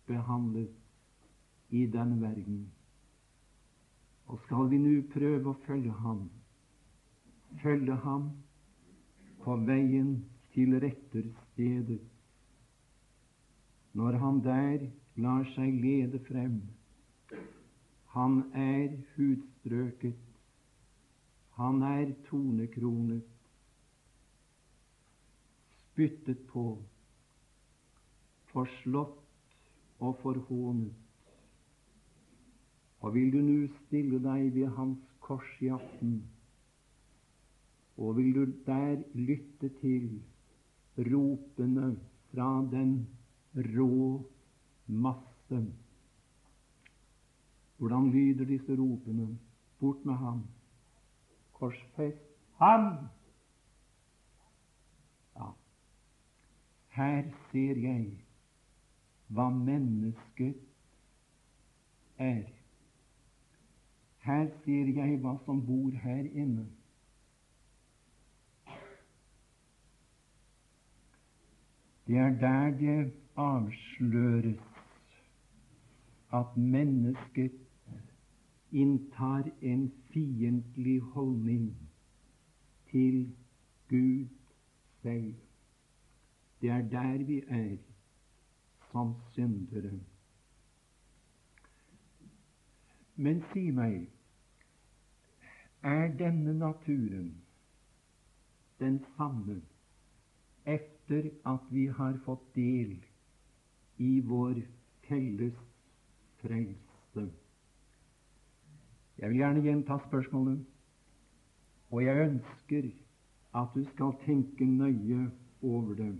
behandlet 0.06 1.72
i 1.72 1.86
denne 1.86 2.20
verden. 2.20 2.66
Og 4.28 4.40
skal 4.44 4.68
vi 4.70 4.78
nå 4.80 4.94
prøve 5.12 5.52
å 5.52 5.60
følge 5.66 5.92
ham, 6.04 6.26
følge 7.62 7.96
ham 8.04 8.28
på 9.42 9.56
veien 9.66 10.14
til 10.54 10.76
retterstedet, 10.84 12.00
når 13.96 14.20
han 14.22 14.40
der 14.44 14.86
lar 15.24 15.48
seg 15.56 15.80
lede 15.80 16.20
frem. 16.28 16.60
Han 18.14 18.38
er 18.56 18.94
hudstrøket, 19.62 20.14
han 21.56 21.82
er 21.82 22.12
tonekronet, 22.26 23.22
spyttet 25.92 26.38
på, 26.48 26.78
forslått 28.52 29.20
og 30.00 30.16
forhånet. 30.22 30.94
Og 33.02 33.14
vil 33.14 33.32
du 33.32 33.40
nu 33.42 33.68
stille 33.86 34.18
deg 34.22 34.52
ved 34.54 34.68
hans 34.76 34.98
kors 35.20 35.48
i 35.60 35.68
aften, 35.68 36.22
og 37.98 38.16
vil 38.16 38.34
du 38.34 38.44
der 38.66 39.02
lytte 39.14 39.68
til 39.80 40.22
ropene 40.96 41.96
fra 42.32 42.50
den 42.70 43.06
rå 43.54 44.22
masse? 44.86 45.62
Hvordan 47.78 48.10
lyder 48.10 48.44
disse 48.44 48.76
ropene? 48.78 49.38
Bort 49.82 50.04
med 50.04 50.14
ham! 50.14 50.42
Korsfest 51.52 52.26
ham! 52.58 52.84
Ja, 55.36 55.48
her 56.88 57.22
ser 57.50 57.80
jeg 57.82 58.04
hva 59.26 59.48
mennesket 59.50 60.60
er. 62.18 62.44
Her 64.22 64.46
ser 64.62 64.92
jeg 65.00 65.18
hva 65.24 65.34
som 65.48 65.64
bor 65.66 65.98
her 66.04 66.30
inne. 66.30 66.68
Det 72.06 72.22
er 72.22 72.38
der 72.44 72.70
det 72.78 73.12
avsløres 73.36 74.62
at 76.38 76.56
mennesket 76.56 77.58
inntar 78.72 79.50
en 79.60 79.92
fiendtlig 80.12 81.00
holdning 81.00 81.76
til 82.90 83.36
Gud 83.88 84.28
selv. 85.02 85.34
Det 86.60 86.70
er 86.70 86.88
der 86.88 87.24
vi 87.24 87.42
er 87.48 87.76
som 88.92 89.14
syndere. 89.32 90.00
Men 93.16 93.42
si 93.52 93.70
meg, 93.70 94.08
er 95.82 96.08
denne 96.18 96.54
naturen 96.54 97.32
den 98.80 98.98
samme 99.16 99.60
etter 100.64 101.28
at 101.46 101.68
vi 101.70 101.86
har 101.86 102.16
fått 102.24 102.54
del 102.54 102.96
i 103.98 104.20
vår 104.20 104.62
felles 105.08 105.58
frelse? 106.42 107.41
Jeg 109.22 109.30
vil 109.30 109.38
gjerne 109.38 109.60
gjenta 109.62 109.96
spørsmålet, 110.02 110.64
og 111.94 112.00
jeg 112.04 112.22
ønsker 112.24 112.88
at 113.54 113.68
du 113.74 113.84
skal 113.92 114.16
tenke 114.24 114.66
nøye 114.66 115.30
over 115.62 115.94
det. 115.94 116.16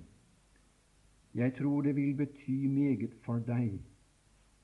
Jeg 1.34 1.54
tror 1.58 1.82
det 1.82 1.96
vil 1.96 2.14
bety 2.16 2.68
meget 2.70 3.16
for 3.24 3.42
deg 3.42 3.80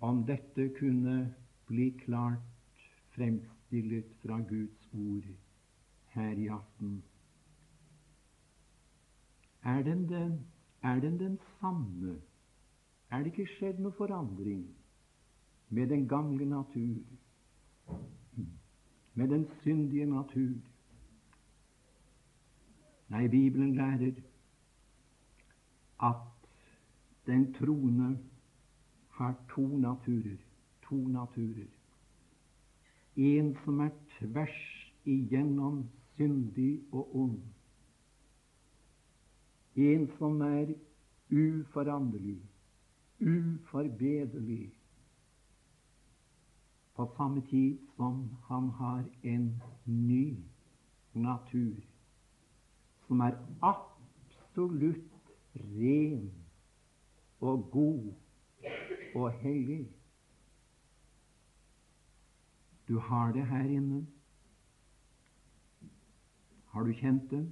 om 0.00 0.22
dette 0.28 0.68
kunne 0.78 1.34
bli 1.66 1.90
klart 2.04 2.86
fremstillet 3.16 4.06
fra 4.22 4.38
Guds 4.38 4.88
ord 4.94 5.26
her 6.14 6.30
i 6.38 6.46
aften. 6.46 7.02
Er 9.64 9.82
den, 9.82 10.08
den, 10.08 10.46
er 10.82 11.00
den 11.00 11.18
den 11.18 11.38
samme? 11.60 12.20
Er 13.10 13.18
det 13.18 13.34
ikke 13.34 13.54
skjedd 13.56 13.82
noe 13.82 13.98
forandring 13.98 14.68
med 15.74 15.90
den 15.90 16.06
gamle 16.08 16.46
natur, 16.46 17.02
med 19.18 19.28
den 19.28 19.46
syndige 19.62 20.06
natur? 20.06 20.54
Nei, 23.08 23.28
Bibelen 23.28 23.74
lærer 23.74 24.12
at 26.02 26.50
den 27.26 27.54
troende 27.54 28.18
har 29.10 29.34
to 29.50 29.66
naturer. 29.66 30.36
To 30.82 30.96
naturer. 30.96 31.66
En 33.16 33.56
som 33.64 33.80
er 33.80 33.90
tvers 34.18 34.58
igjennom 35.04 35.88
syndig 36.16 36.80
og 36.92 37.16
ond. 37.16 37.40
En 39.76 40.10
som 40.18 40.40
er 40.40 40.74
uforanderlig, 41.30 42.40
uforbederlig, 43.20 44.77
på 46.98 47.06
samme 47.16 47.40
tid 47.46 47.78
som 47.96 48.30
han 48.48 48.70
har 48.70 49.04
en 49.22 49.62
ny 49.84 50.36
natur, 51.14 51.76
som 53.06 53.20
er 53.20 53.36
absolutt 53.62 55.28
ren 55.54 56.24
og 57.40 57.68
god 57.70 58.08
og 59.14 59.30
hellig. 59.30 59.86
Du 62.88 62.98
har 62.98 63.30
det 63.32 63.46
her 63.46 63.70
inne. 63.76 64.00
Har 66.74 66.82
du 66.82 66.92
kjent 66.92 67.30
det? 67.30 67.44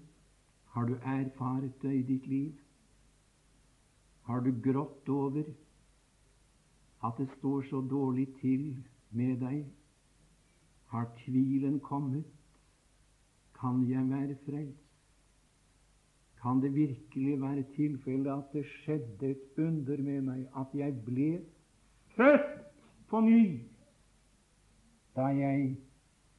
Har 0.74 0.90
du 0.90 0.94
erfart 0.94 1.70
det 1.82 1.94
i 2.00 2.02
ditt 2.02 2.26
liv? 2.26 2.58
Har 4.22 4.40
du 4.40 4.50
grått 4.62 5.08
over 5.08 5.54
at 7.06 7.18
det 7.18 7.30
står 7.38 7.62
så 7.70 7.80
dårlig 7.80 8.26
til 8.42 8.82
med 9.10 9.36
deg? 9.40 9.62
Har 10.92 11.06
tvilen 11.24 11.80
kommet? 11.80 12.24
Kan 13.60 13.84
jeg 13.90 14.10
være 14.10 14.36
frelst? 14.46 14.82
Kan 16.42 16.60
det 16.62 16.74
virkelig 16.74 17.40
være 17.40 17.64
tilfellet 17.76 18.30
at 18.32 18.52
det 18.52 18.66
skjedde 18.66 19.30
et 19.30 19.58
under 19.58 20.02
med 20.02 20.20
meg, 20.22 20.44
at 20.56 20.74
jeg 20.74 20.94
ble 21.04 21.30
født 22.16 22.52
på 23.08 23.20
ny 23.20 23.42
da 25.16 25.30
jeg 25.32 25.76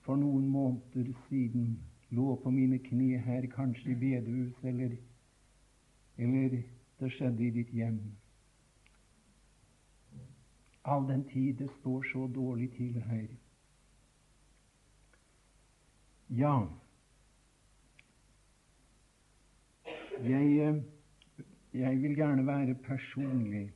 for 0.05 0.15
noen 0.15 0.47
måneder 0.47 1.09
siden 1.27 1.79
lå 2.09 2.35
på 2.43 2.49
mine 2.49 2.77
kne 2.79 3.17
her, 3.17 3.47
kanskje 3.51 3.91
i 3.91 3.95
bedehus, 3.95 4.53
eller, 4.63 4.93
eller 6.17 6.61
det 6.99 7.11
skjedde 7.11 7.43
i 7.43 7.49
ditt 7.57 7.73
hjem? 7.73 7.97
All 10.87 11.07
den 11.07 11.23
tid 11.33 11.59
det 11.59 11.69
står 11.79 12.03
så 12.13 12.27
dårlig 12.35 12.71
til 12.77 13.01
her. 13.01 13.27
Ja, 16.29 16.67
Jeg, 20.23 20.45
eh, 20.59 20.75
jeg, 21.73 22.01
vil 22.01 22.15
gjerne 22.15 22.47
være 22.47 22.73
personlig, 22.73 23.73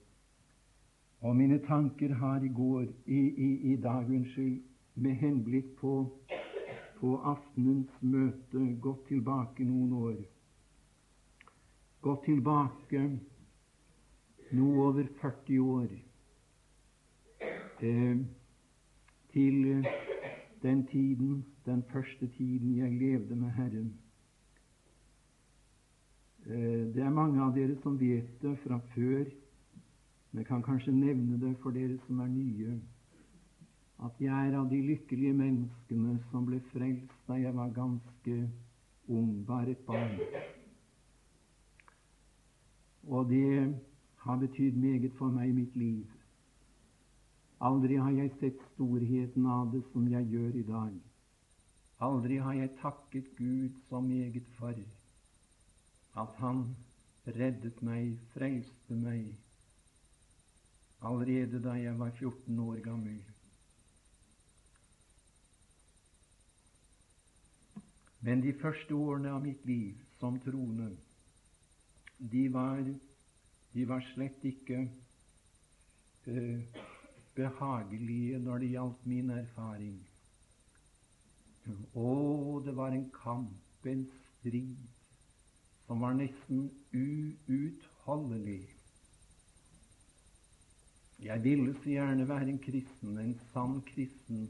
og 1.20 1.36
mine 1.36 1.60
tanker 1.68 2.14
har 2.14 2.42
i 2.44 2.48
går, 2.48 2.82
i, 3.06 3.20
i, 3.20 3.74
i 3.74 3.76
dag, 3.76 4.10
unnskyld, 4.10 4.62
med 4.96 5.12
henblikk 5.12 5.76
på, 5.78 5.94
på 7.00 7.18
aftenens 7.18 8.02
møte, 8.02 8.64
gått 8.82 9.06
tilbake 9.08 9.68
noen 9.70 9.94
år. 9.94 10.18
Gått 12.02 12.26
tilbake 12.26 13.04
noe 14.52 14.88
over 14.88 15.14
40 15.22 15.60
år 15.62 15.94
eh, 17.84 18.18
til 19.34 19.86
den 20.62 20.86
tiden, 20.88 21.46
den 21.66 21.84
første 21.84 22.28
tiden 22.28 22.78
jeg 22.78 22.92
levde 22.92 23.36
med 23.36 23.50
Herren. 23.50 23.94
Eh, 26.46 26.94
det 26.96 27.04
er 27.04 27.10
mange 27.10 27.42
av 27.42 27.54
dere 27.56 27.76
som 27.84 28.00
vet 28.00 28.30
det 28.42 28.56
fra 28.64 28.80
før, 28.96 29.26
men 30.32 30.46
kan 30.46 30.64
kanskje 30.64 30.92
nevne 30.92 31.38
det 31.42 31.56
for 31.62 31.72
dere 31.76 31.98
som 32.08 32.20
er 32.20 32.32
nye, 32.32 32.80
at 34.06 34.18
jeg 34.20 34.48
er 34.48 34.58
av 34.58 34.70
de 34.70 34.82
lykkelige 34.82 35.34
menneskene 35.38 36.16
som 36.32 36.46
ble 36.46 36.58
frelst 36.72 37.28
da 37.28 37.38
jeg 37.38 37.54
var 37.56 37.70
ganske 37.76 38.38
ung, 39.08 39.46
bare 39.46 39.72
et 39.72 39.86
barn. 39.86 40.18
Og 43.08 43.30
det 43.30 43.76
har 44.16 44.38
betydd 44.38 44.78
meget 44.78 45.14
for 45.18 45.30
meg 45.30 45.50
i 45.50 45.60
mitt 45.60 45.76
liv. 45.76 46.21
Aldri 47.62 48.00
har 48.02 48.12
jeg 48.18 48.32
sett 48.40 48.62
storheten 48.74 49.46
av 49.46 49.68
det 49.70 49.84
som 49.92 50.08
jeg 50.10 50.32
gjør 50.34 50.56
i 50.58 50.64
dag. 50.66 50.94
Aldri 52.02 52.40
har 52.42 52.56
jeg 52.58 52.72
takket 52.80 53.28
Gud 53.38 53.76
så 53.90 54.00
meget 54.02 54.48
for 54.58 54.78
at 56.22 56.40
Han 56.42 56.64
reddet 57.28 57.84
meg, 57.86 58.16
frelste 58.34 58.98
meg, 58.98 59.28
allerede 61.06 61.62
da 61.62 61.76
jeg 61.78 62.00
var 62.00 62.10
14 62.18 62.60
år 62.60 62.82
gammel. 62.82 63.20
Men 68.26 68.42
de 68.42 68.54
første 68.58 68.98
årene 68.98 69.36
av 69.36 69.46
mitt 69.46 69.66
liv 69.66 70.02
som 70.18 70.40
troende, 70.42 70.90
de 72.18 72.48
var, 72.54 72.82
de 73.74 73.86
var 73.90 74.02
slett 74.14 74.44
ikke 74.46 74.82
uh, 76.26 76.82
behagelige 77.36 78.40
når 78.40 78.64
det 78.64 78.72
gjaldt 78.74 79.06
min 79.08 79.30
erfaring. 79.36 80.00
Å, 81.94 82.10
det 82.66 82.76
var 82.76 82.96
en 82.96 83.08
kamp, 83.16 83.86
en 83.86 84.06
strid, 84.20 84.78
som 85.86 86.02
var 86.02 86.18
nesten 86.18 86.70
uutholdelig. 86.94 88.64
Jeg 91.22 91.44
ville 91.44 91.76
så 91.78 91.94
gjerne 91.94 92.26
være 92.28 92.50
en 92.50 92.64
kristen, 92.64 93.18
en 93.22 93.38
sann 93.52 93.78
kristen, 93.86 94.50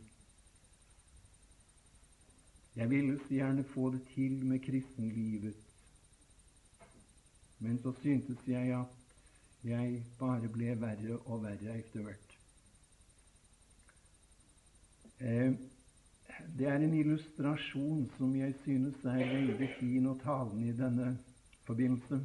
jeg 2.75 2.89
ville 2.89 3.17
så 3.19 3.33
gjerne 3.33 3.63
få 3.63 3.89
det 3.91 4.01
til 4.13 4.45
med 4.45 4.59
kristenlivet, 4.59 5.55
men 7.59 7.79
så 7.83 7.91
syntes 8.01 8.47
jeg 8.47 8.71
at 8.79 8.87
jeg 9.63 10.03
bare 10.19 10.47
ble 10.49 10.77
verre 10.79 11.17
og 11.25 11.43
verre 11.43 11.75
etter 11.75 12.05
hvert. 12.05 12.30
Eh, 15.21 15.53
det 16.57 16.65
er 16.65 16.81
en 16.81 16.93
illustrasjon 16.97 18.07
som 18.17 18.31
jeg 18.35 18.55
synes 18.63 19.03
er 19.05 19.19
veldig 19.29 19.67
fin 19.77 20.05
og 20.09 20.21
talende 20.23 20.69
i 20.71 20.77
denne 20.77 21.09
forbindelse. 21.67 22.17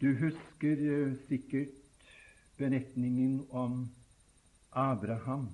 Du 0.00 0.10
husker 0.20 0.82
eh, 0.84 1.14
sikkert 1.28 2.10
beretningen 2.58 3.46
om 3.48 3.86
Abraham 4.72 5.46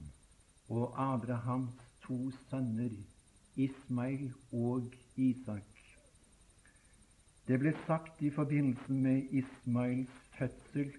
og 0.68 0.96
Abrahams 0.98 1.79
to 2.03 2.33
sønner, 2.48 2.96
Ismail 3.55 4.33
og 4.53 4.88
Isak. 5.16 5.85
Det 7.46 7.61
ble 7.62 7.75
sagt 7.87 8.18
i 8.22 8.33
forbindelse 8.35 8.98
med 9.05 9.31
Ismails 9.31 10.18
fødsel 10.38 10.90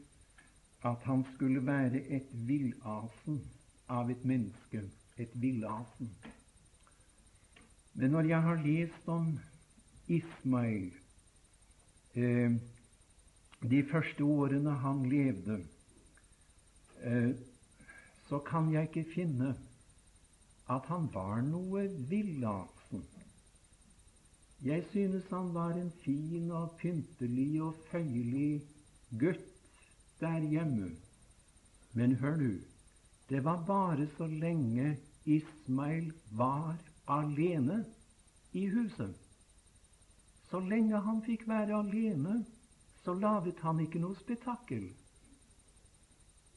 at 0.88 1.04
han 1.04 1.26
skulle 1.34 1.65
være 1.67 1.99
et 2.08 2.32
villasen 2.32 3.41
av 3.89 4.12
et 4.12 4.26
menneske. 4.26 4.84
Et 5.17 5.34
villasen. 5.34 6.10
Men 7.93 8.12
når 8.15 8.30
jeg 8.30 8.41
har 8.41 8.62
lest 8.65 9.10
om 9.12 9.28
Ismail 10.08 10.91
eh, 12.17 12.56
de 13.62 13.84
første 13.91 14.24
årene 14.24 14.74
han 14.84 15.04
levde, 15.10 15.60
eh, 17.04 17.30
så 18.30 18.39
kan 18.39 18.72
jeg 18.74 18.89
ikke 18.89 19.13
finne 19.13 19.54
at 20.74 20.89
han 20.89 21.10
var 21.13 21.41
noe 21.46 21.86
villasen. 22.10 23.04
Jeg 24.63 24.86
synes 24.91 25.30
han 25.30 25.54
var 25.54 25.76
en 25.78 25.91
fin 26.04 26.52
og 26.52 26.78
pyntelig 26.80 27.62
og 27.62 27.76
føyelig 27.91 28.62
gutt 29.19 29.50
der 30.19 30.39
hjemme. 30.39 30.91
Men 31.93 32.15
hør 32.15 32.38
du, 32.39 32.52
det 33.34 33.41
var 33.41 33.63
bare 33.65 34.08
så 34.17 34.28
lenge 34.28 34.98
Ismail 35.26 36.12
var 36.32 36.76
alene 37.06 37.86
i 38.52 38.67
huset. 38.69 39.15
Så 40.50 40.60
lenge 40.60 41.00
han 41.02 41.24
fikk 41.26 41.48
være 41.50 41.80
alene, 41.80 42.43
så 43.04 43.15
laget 43.17 43.63
han 43.65 43.82
ikke 43.82 44.04
noe 44.04 44.19
spetakkel 44.22 44.86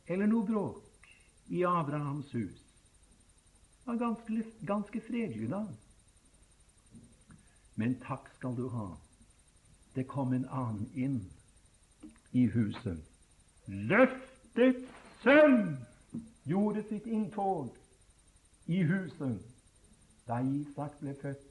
eller 0.06 0.28
noe 0.28 0.44
bråk 0.46 1.08
i 1.48 1.64
Abrahams 1.64 2.28
hus 2.36 2.60
Det 2.60 3.88
var 3.88 3.96
ganske, 3.96 4.44
ganske 4.66 5.00
fredelig 5.08 5.48
da. 5.50 5.64
Men 7.74 7.96
takk 8.04 8.28
skal 8.36 8.56
du 8.56 8.68
ha. 8.68 8.88
Det 9.94 10.04
kom 10.12 10.32
en 10.36 10.48
annen 10.50 10.88
inn 10.92 11.20
i 12.36 12.48
huset. 12.52 13.00
Løftets 13.66 14.90
sønn 15.22 15.78
gjorde 16.46 16.85
sitt 16.88 17.06
inntog 17.06 17.74
i 18.66 18.82
huset 18.82 19.42
da 20.26 20.40
Isak 20.42 20.98
ble 21.00 21.14
født. 21.22 21.44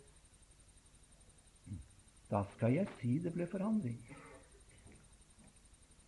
Da 2.31 2.43
skal 2.55 2.73
jeg 2.73 2.88
si 2.99 3.17
det 3.23 3.34
ble 3.36 3.47
forandring. 3.47 3.99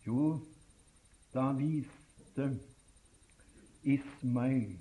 Jo, 0.07 0.39
da 1.33 1.51
viste 1.55 2.47
Ismail 3.83 4.73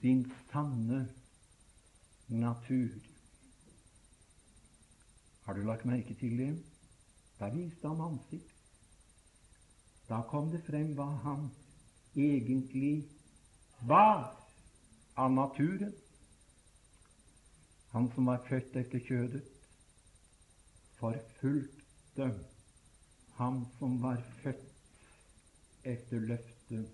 sin 0.00 0.24
sanne 0.52 1.08
natur. 2.28 2.92
Har 5.44 5.54
du 5.54 5.62
lagt 5.64 5.84
merke 5.84 6.14
til 6.14 6.38
det? 6.38 6.52
Da 7.40 7.48
viste 7.52 7.88
han 7.88 8.00
ansikt. 8.00 8.52
Da 10.08 10.22
kom 10.28 10.50
det 10.52 10.62
frem 10.64 10.92
hva 10.96 11.08
han 11.24 11.48
egentlig 12.16 13.04
var 13.86 14.36
av 15.14 15.32
naturen. 15.32 15.92
Han 17.94 18.10
som 18.14 18.26
var 18.26 18.42
født 18.48 18.76
etter 18.80 19.02
kjødet, 19.06 19.44
forfulgte 20.98 22.32
ham 23.38 23.62
som 23.78 23.96
var 24.02 24.18
født 24.42 25.86
etter 25.94 26.26
løftet 26.32 26.90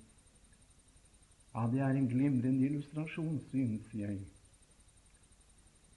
ja, 1.55 1.67
det 1.67 1.81
er 1.81 1.97
en 1.99 2.09
glimrende 2.09 2.67
illustrasjon, 2.67 3.41
synes 3.51 3.95
jeg. 3.95 4.21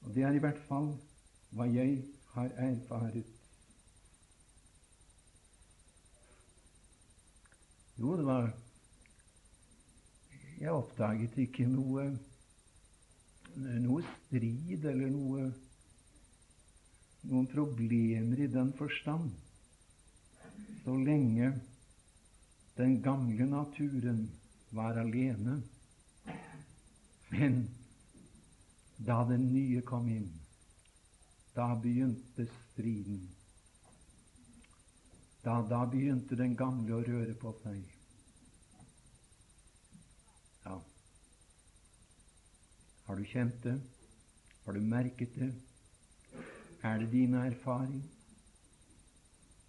Og 0.01 0.15
det 0.15 0.23
er 0.23 0.33
i 0.33 0.41
hvert 0.41 0.61
fall 0.67 0.89
hva 1.53 1.67
jeg 1.69 1.99
har 2.33 2.49
erfaret. 2.57 3.29
Jo, 8.01 8.15
det 8.17 8.25
var 8.25 8.49
Jeg 10.63 10.71
oppdaget 10.71 11.35
ikke 11.43 11.67
noe 11.67 12.07
noe 13.83 14.03
strid 14.15 14.85
eller 14.89 15.11
noe 15.13 15.49
noen 17.27 17.49
problemer 17.51 18.39
i 18.45 18.47
den 18.51 18.71
forstand 18.79 19.33
så 20.83 20.95
lenge 20.97 21.51
den 22.77 23.01
gamle 23.01 23.45
naturen 23.45 24.31
var 24.69 24.97
alene. 24.97 25.61
Men 27.29 27.69
da 28.97 29.23
den 29.29 29.45
nye 29.53 29.81
kom 29.81 30.07
inn, 30.09 30.31
da 31.55 31.73
begynte 31.75 32.47
striden. 32.71 33.21
Da, 35.43 35.61
da 35.69 35.83
begynte 35.91 36.35
den 36.39 36.55
gamle 36.55 36.97
å 36.97 37.03
røre 37.05 37.35
på 37.39 37.53
seg. 37.63 37.83
Ja. 40.65 40.77
Har 43.05 43.15
du 43.15 43.25
kjent 43.25 43.63
det? 43.63 43.79
Har 44.65 44.73
du 44.73 44.81
merket 44.81 45.35
det? 45.35 45.51
Er 46.81 46.99
det 46.99 47.11
din 47.11 47.33
erfaring? 47.33 48.03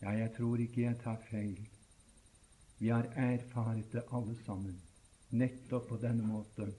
Ja, 0.02 0.10
jeg 0.10 0.34
tror 0.36 0.60
ikke 0.62 0.82
jeg 0.82 0.98
tar 1.02 1.20
feil. 1.30 1.58
Vi 2.78 2.88
har 2.88 3.06
erfaret 3.16 3.92
det 3.92 4.02
alle 4.12 4.36
sammen 4.46 4.80
nettopp 5.34 5.88
på 5.88 5.98
denne 6.02 6.26
måten. 6.26 6.74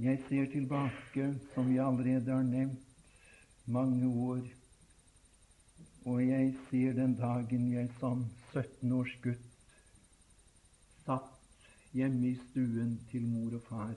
Jeg 0.00 0.20
ser 0.28 0.48
tilbake, 0.52 1.34
som 1.54 1.68
vi 1.68 1.78
allerede 1.78 2.32
har 2.32 2.44
nevnt, 2.44 2.86
mange 3.66 4.08
år, 4.08 4.40
og 6.04 6.22
jeg 6.24 6.54
ser 6.70 6.96
den 6.96 7.14
dagen 7.16 7.68
jeg 7.72 7.90
som 8.00 8.24
17 8.52 8.92
års 8.96 9.12
gutt 9.22 9.49
hjemme 11.96 12.30
i 12.30 12.38
stuen 12.50 12.98
til 13.10 13.26
mor 13.26 13.54
og 13.58 13.62
far. 13.68 13.94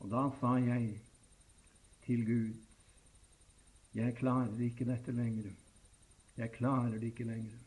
Og 0.00 0.10
da 0.12 0.26
sa 0.40 0.56
jeg 0.62 0.92
til 2.06 2.26
Gud 2.26 2.66
jeg 3.94 4.14
klarer 4.20 4.60
ikke 4.62 4.86
dette 4.86 5.12
lenger. 5.12 5.50
Jeg 6.38 6.52
klarer 6.54 6.94
det 6.94 7.10
ikke 7.10 7.26
lenger. 7.26 7.58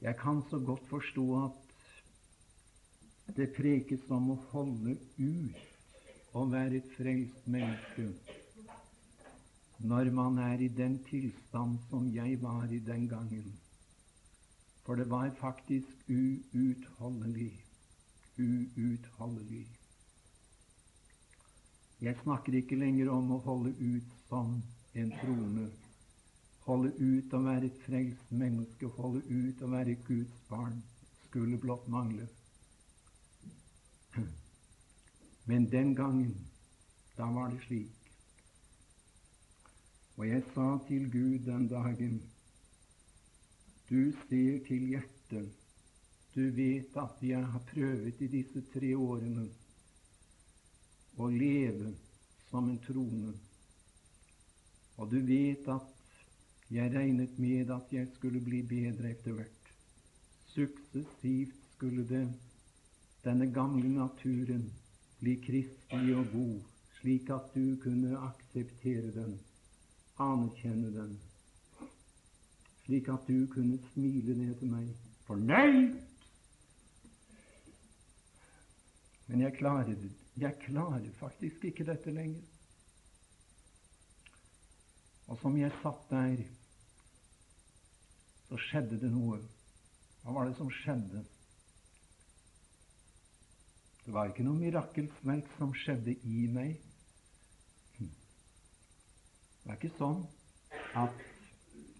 Jeg 0.00 0.16
kan 0.20 0.42
så 0.50 0.58
godt 0.58 0.86
forstå 0.86 1.24
at 1.44 3.36
det 3.36 3.50
prekes 3.56 4.06
om 4.14 4.30
å 4.30 4.38
holde 4.52 4.94
ut 5.18 6.36
og 6.38 6.52
være 6.52 6.78
et 6.78 6.94
frelst 6.94 7.46
menneske 7.50 8.10
når 9.84 10.10
man 10.14 10.38
er 10.38 10.62
i 10.62 10.68
den 10.70 11.00
tilstand 11.08 11.78
som 11.90 12.06
jeg 12.14 12.38
var 12.42 12.70
i 12.70 12.78
den 12.78 13.08
gangen. 13.08 13.52
For 14.84 14.94
det 14.94 15.10
var 15.10 15.30
faktisk 15.40 15.88
uutholdelig. 16.08 17.64
Uutholdelig. 18.38 19.66
Jeg 22.00 22.16
snakker 22.22 22.58
ikke 22.58 22.76
lenger 22.76 23.08
om 23.10 23.30
å 23.32 23.38
holde 23.46 23.72
ut 23.80 24.16
som 24.28 24.58
en 24.94 25.12
trone. 25.22 25.68
Holde 26.66 26.90
ut 26.98 27.32
å 27.32 27.40
være 27.44 27.70
et 27.70 27.80
frelst 27.86 28.32
menneske, 28.32 28.90
holde 28.98 29.22
ut 29.28 29.62
å 29.62 29.70
være 29.72 29.96
Guds 30.04 30.42
barn. 30.50 30.82
Skulle 31.28 31.58
blott 31.60 31.88
mangle. 31.88 32.28
Men 35.44 35.70
den 35.70 35.94
gangen, 35.94 36.36
da 37.16 37.30
var 37.32 37.50
det 37.52 37.64
slik. 37.66 38.12
Og 40.16 40.28
jeg 40.28 40.44
sa 40.54 40.68
til 40.88 41.08
Gud 41.10 41.44
den 41.48 41.68
dagen 41.68 42.20
Du 43.94 44.12
ser 44.28 44.56
til 44.66 44.88
hjertet. 44.90 45.50
Du 46.34 46.40
vet 46.56 46.96
at 46.98 47.20
jeg 47.22 47.46
har 47.46 47.60
prøvet 47.68 48.22
i 48.24 48.28
disse 48.32 48.62
tre 48.72 48.88
årene 48.98 49.44
å 51.22 51.28
leve 51.30 51.92
som 52.48 52.72
en 52.72 52.80
trone. 52.82 53.34
Og 54.98 55.12
du 55.12 55.20
vet 55.28 55.68
at 55.70 56.16
jeg 56.74 56.90
regnet 56.96 57.38
med 57.38 57.70
at 57.70 57.92
jeg 57.94 58.08
skulle 58.16 58.40
bli 58.42 58.64
bedre 58.72 59.12
etter 59.14 59.36
hvert. 59.36 59.70
Suksessivt 60.56 61.60
skulle 61.76 62.06
det, 62.08 62.24
denne 63.22 63.46
gamle 63.54 63.92
naturen 63.92 64.64
bli 65.20 65.36
kristelig 65.44 66.16
og 66.18 66.32
god, 66.32 66.58
slik 66.98 67.30
at 67.36 67.54
du 67.54 67.76
kunne 67.86 68.18
akseptere 68.26 69.14
den, 69.20 69.38
anerkjenne 70.18 70.90
den, 70.98 71.14
slik 72.84 73.08
at 73.08 73.28
du 73.28 73.46
kunne 73.52 73.78
smile 73.92 74.36
ned 74.38 74.58
til 74.60 74.72
meg. 74.72 74.90
Fornøyd! 75.28 75.96
Men 79.26 79.40
jeg 79.40 79.56
klarer 79.56 79.96
det 79.96 80.12
jeg 80.36 80.56
klarer 80.64 81.10
faktisk 81.20 81.64
ikke 81.64 81.86
dette 81.86 82.10
lenger. 82.10 82.42
Og 85.30 85.38
som 85.40 85.56
jeg 85.56 85.72
satt 85.82 86.10
der, 86.10 86.40
så 88.48 88.58
skjedde 88.66 88.98
det 89.00 89.12
noe. 89.14 89.38
Hva 90.24 90.34
var 90.34 90.48
det 90.48 90.56
som 90.58 90.72
skjedde? 90.72 91.22
Det 94.04 94.12
var 94.12 94.28
ikke 94.28 94.44
noe 94.44 94.58
mirakelsverk 94.58 95.54
som 95.56 95.72
skjedde 95.84 96.16
i 96.28 96.48
meg. 96.52 96.74
Det 98.00 99.70
var 99.70 99.78
ikke 99.78 99.94
sånn 99.96 100.26
at 100.98 101.22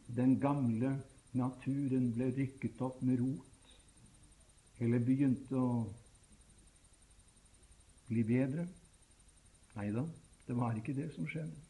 den 0.06 0.38
gamle 0.40 0.96
naturen 1.32 2.12
ble 2.14 2.30
rykket 2.36 2.80
opp 2.84 3.02
med 3.02 3.20
rot, 3.20 3.74
eller 4.78 5.04
begynte 5.06 5.58
å 5.58 5.84
bli 8.08 8.24
bedre? 8.28 8.66
Nei 9.74 9.88
da, 9.94 10.04
det 10.46 10.56
var 10.58 10.76
ikke 10.78 10.94
det 10.96 11.08
som 11.14 11.26
skjedde. 11.26 11.62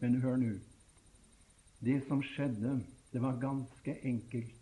Men 0.00 0.20
hør 0.22 0.38
nå. 0.40 0.52
Det 1.84 1.98
som 2.08 2.22
skjedde, 2.24 2.78
det 3.12 3.20
var 3.22 3.40
ganske 3.40 3.96
enkelt. 4.02 4.60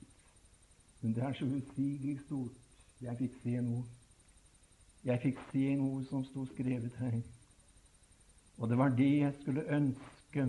Men 1.01 1.15
det 1.15 1.23
er 1.27 1.37
så 1.39 1.47
usigelig 1.47 2.19
stort. 2.27 2.59
Jeg 3.03 3.19
fikk 3.19 3.39
se 3.43 3.61
noe. 3.63 3.85
Jeg 5.03 5.19
fikk 5.23 5.41
se 5.51 5.65
noe 5.79 6.03
som 6.07 6.23
sto 6.29 6.45
skrevet 6.53 6.99
her. 7.03 7.17
Og 8.59 8.69
det 8.71 8.79
var 8.79 8.95
det 8.95 9.11
jeg 9.11 9.35
skulle 9.41 9.67
ønske 9.79 10.47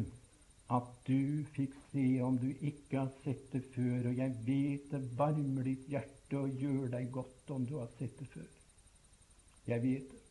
at 0.73 0.89
du 1.07 1.43
fikk 1.53 1.75
se 1.91 2.05
om 2.25 2.38
du 2.41 2.49
ikke 2.53 2.99
har 2.99 3.12
sett 3.23 3.51
det 3.53 3.63
før. 3.75 4.09
Og 4.09 4.17
jeg 4.17 4.36
vet 4.47 4.91
det 4.91 5.01
varmer 5.17 5.67
ditt 5.69 5.88
hjerte 5.91 6.39
og 6.39 6.59
gjør 6.62 6.88
deg 6.95 7.12
godt 7.13 7.53
om 7.53 7.65
du 7.69 7.77
har 7.79 7.91
sett 7.99 8.15
det 8.19 8.29
før. 8.33 8.49
Jeg 9.69 9.83
vet 9.83 10.12
det. 10.12 10.21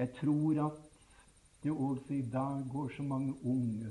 Jeg 0.00 0.12
tror 0.20 0.62
at 0.66 0.78
det 1.62 1.72
også 1.72 2.14
i 2.14 2.22
dag 2.32 2.62
går 2.72 2.92
så 2.96 3.02
mange 3.02 3.34
unge, 3.44 3.90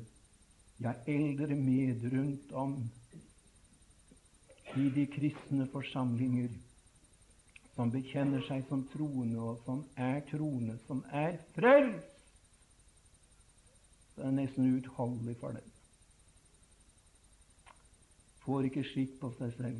ja, 0.79 0.93
eldre 1.07 1.55
med 1.55 2.05
rundt 2.13 2.51
om 2.51 2.77
i 4.77 4.87
de 4.95 5.05
kristne 5.11 5.67
forsamlinger 5.73 6.49
som 7.75 7.91
bekjenner 7.91 8.41
seg 8.47 8.65
som 8.69 8.85
troende, 8.93 9.39
og 9.39 9.61
som 9.65 9.83
er 9.95 10.23
troende, 10.31 10.77
som 10.87 11.03
er 11.11 11.37
frelst. 11.55 12.18
Det 14.19 14.27
er 14.27 14.35
nesten 14.35 14.73
uutholdelig 14.73 15.37
for 15.39 15.55
dem. 15.55 15.71
Får 18.43 18.67
ikke 18.67 18.83
skikk 18.91 19.15
på 19.21 19.31
seg 19.37 19.55
selv 19.55 19.79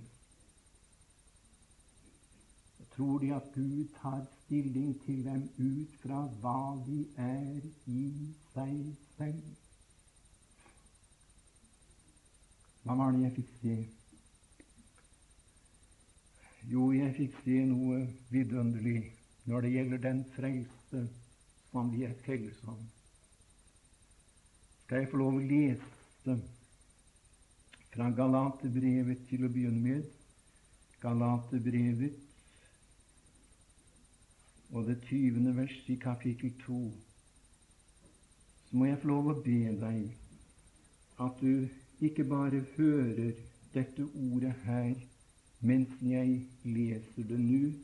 tror 3.00 3.20
de 3.20 3.30
at 3.36 3.44
Gud 3.56 3.86
tar 4.02 4.26
stilling 4.44 4.90
til 5.06 5.24
dem 5.26 5.44
ut 5.58 5.94
fra 6.02 6.18
hva 6.42 6.84
de 6.88 6.98
er 7.26 7.62
i 7.88 8.02
seg 8.52 8.74
selv. 9.16 9.46
Hva 12.84 12.98
var 13.00 13.16
det 13.16 13.24
jeg 13.24 13.36
fikk 13.38 13.56
se? 13.62 13.78
Jo, 16.74 16.90
jeg 16.92 17.16
fikk 17.22 17.40
se 17.46 17.64
noe 17.72 18.02
vidunderlig 18.36 19.00
når 19.48 19.64
det 19.64 19.76
gjelder 19.78 20.06
den 20.10 20.24
frelse 20.36 21.08
som 21.72 21.96
vi 21.96 22.04
er 22.04 22.20
felles 22.28 22.60
om. 22.68 22.84
Skal 24.90 25.04
jeg 25.04 25.10
få 25.12 25.18
lov 25.22 25.36
å 25.38 25.42
lese 25.46 26.34
fra 27.94 28.08
Galaterbrevet 28.18 29.20
til 29.30 29.44
å 29.46 29.50
begynne 29.54 29.84
med? 29.84 30.08
Galaterbrevet 31.04 32.16
og 34.74 34.90
det 34.90 34.96
tyvende 35.04 35.54
vers 35.60 35.76
i 35.94 36.00
kapittel 36.02 36.56
to, 36.64 36.80
så 38.66 38.82
må 38.82 38.90
jeg 38.90 38.98
få 39.04 39.12
lov 39.12 39.30
å 39.30 39.38
be 39.46 39.76
deg 39.84 41.22
at 41.22 41.38
du 41.46 41.70
ikke 42.10 42.26
bare 42.34 42.66
hører 42.74 43.38
dette 43.78 44.10
ordet 44.10 44.56
her 44.66 44.96
mens 45.62 45.94
jeg 46.02 46.48
leser 46.66 47.30
det 47.30 47.38
nå, 47.38 47.76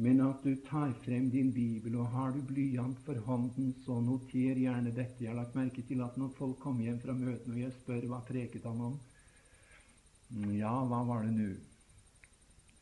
men 0.00 0.20
at 0.24 0.44
du 0.44 0.54
tar 0.64 0.92
frem 1.04 1.26
din 1.30 1.50
bibel, 1.52 1.98
og 2.00 2.06
har 2.14 2.32
du 2.32 2.40
blyant 2.48 3.00
for 3.04 3.18
hånden, 3.26 3.74
så 3.84 3.98
noter 4.00 4.56
gjerne 4.56 4.94
dette. 4.96 5.20
Jeg 5.20 5.28
har 5.28 5.36
lagt 5.36 5.58
merke 5.58 5.82
til 5.84 6.00
at 6.00 6.16
når 6.16 6.30
folk 6.38 6.56
kommer 6.62 6.86
hjem 6.86 7.02
fra 7.02 7.12
møtene, 7.12 7.52
og 7.52 7.60
jeg 7.60 7.74
spør 7.82 8.06
hva 8.08 8.20
preket 8.28 8.64
han 8.64 8.80
om 8.86 8.96
Ja, 10.56 10.72
hva 10.88 11.02
var 11.04 11.26
det 11.26 11.34
nå? 11.34 11.50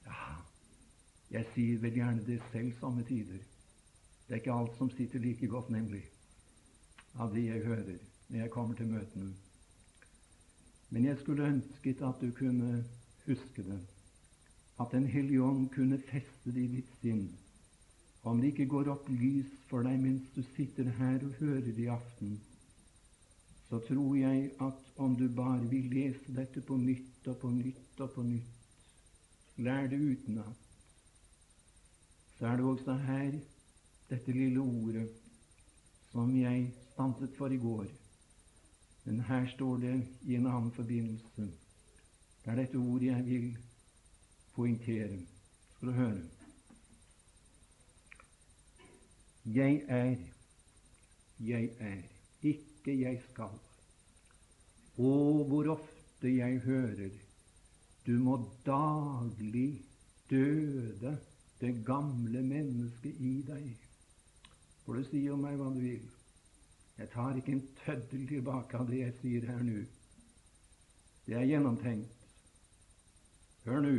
Ja, 0.06 0.36
jeg 1.32 1.50
sier 1.56 1.82
vel 1.82 1.98
gjerne 1.98 2.22
det 2.28 2.38
selv 2.52 2.70
samme 2.78 3.02
tider. 3.08 3.42
Det 4.28 4.36
er 4.36 4.42
ikke 4.44 4.54
alt 4.54 4.78
som 4.78 4.94
sitter 4.94 5.24
like 5.24 5.50
godt, 5.50 5.74
nemlig, 5.74 6.04
av 7.18 7.34
det 7.34 7.48
jeg 7.48 7.66
hører 7.66 7.98
når 8.28 8.42
jeg 8.44 8.54
kommer 8.54 8.78
til 8.78 8.92
møtene. 8.94 9.32
Men 10.94 11.10
jeg 11.10 11.18
skulle 11.18 11.50
ønsket 11.50 12.04
at 12.04 12.22
du 12.22 12.30
kunne 12.36 12.84
huske 13.26 13.64
det, 13.64 13.82
at 14.80 14.92
Den 14.92 15.06
hellige 15.06 15.42
ånd 15.42 15.68
kunne 15.74 15.98
feste 15.98 16.52
det 16.54 16.62
i 16.62 16.72
ditt 16.76 16.90
sinn. 17.02 17.28
Om 18.22 18.40
det 18.40 18.52
ikke 18.52 18.68
går 18.70 18.90
opp 18.92 19.08
lys 19.10 19.50
for 19.70 19.86
deg 19.86 19.98
mens 20.02 20.28
du 20.34 20.42
sitter 20.54 20.90
her 20.98 21.18
og 21.24 21.34
hører 21.40 21.66
det 21.66 21.78
i 21.82 21.90
aften, 21.92 22.38
så 23.68 23.80
tror 23.88 24.16
jeg 24.16 24.50
at 24.64 24.86
om 24.96 25.16
du 25.16 25.28
bare 25.28 25.66
vil 25.70 25.90
lese 25.92 26.34
dette 26.36 26.62
på 26.64 26.76
nytt 26.80 27.28
og 27.28 27.36
på 27.42 27.50
nytt 27.52 28.00
og 28.00 28.10
på 28.14 28.24
nytt, 28.24 28.54
lær 29.58 29.86
det 29.90 29.98
utenat, 30.00 30.64
så 32.38 32.46
er 32.46 32.56
det 32.56 32.64
også 32.64 32.94
her 33.02 33.38
dette 34.08 34.32
lille 34.32 34.60
ordet 34.62 35.08
som 36.12 36.30
jeg 36.36 36.70
stanset 36.92 37.34
for 37.36 37.52
i 37.52 37.60
går. 37.60 37.86
Men 39.04 39.20
her 39.26 39.46
står 39.54 39.76
det 39.82 39.96
i 40.22 40.36
en 40.36 40.46
annen 40.46 40.72
forbindelse. 40.72 41.48
Det 42.44 42.52
er 42.52 42.60
dette 42.62 42.78
ordet 42.78 43.10
jeg 43.10 43.26
vil 43.26 43.48
poengtere. 44.58 45.20
Skal 45.76 45.88
du 45.88 45.92
høre. 45.92 46.22
Jeg 49.54 49.82
er, 49.88 50.16
jeg 51.40 51.70
er, 51.78 52.02
ikke 52.42 52.98
jeg 53.00 53.22
skal. 53.30 53.54
Og 54.98 55.44
hvor 55.48 55.70
ofte 55.78 56.36
jeg 56.36 56.58
hører 56.66 57.14
du 58.06 58.12
må 58.12 58.38
daglig 58.66 59.84
døde 60.30 61.18
det 61.60 61.84
gamle 61.86 62.42
mennesket 62.42 63.14
i 63.20 63.32
deg. 63.46 63.74
For 64.84 64.96
du 64.96 65.04
sier 65.04 65.34
om 65.34 65.42
meg 65.44 65.58
hva 65.60 65.68
du 65.74 65.82
vil. 65.84 66.06
Jeg 66.98 67.10
tar 67.12 67.36
ikke 67.36 67.52
en 67.52 67.66
tøddel 67.84 68.24
tilbake 68.30 68.80
av 68.80 68.88
det 68.88 69.02
jeg 69.02 69.16
sier 69.20 69.50
her 69.52 69.60
nå. 69.62 69.82
Det 71.26 71.36
er 71.36 71.50
gjennomtenkt. 71.50 72.24
Hør 73.68 73.84
nå. 73.84 73.98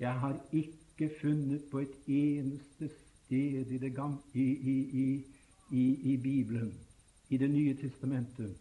Jeg 0.00 0.12
har 0.20 0.40
ikke 0.52 1.10
funnet 1.20 1.64
på 1.70 1.78
et 1.78 1.94
eneste 2.06 2.88
sted 2.88 3.70
i, 3.72 3.78
gamle, 3.88 4.18
i, 4.34 5.24
i, 5.70 6.12
i 6.12 6.16
Bibelen, 6.16 6.74
i 7.28 7.36
Det 7.36 7.50
nye 7.50 7.74
testamentet, 7.74 8.56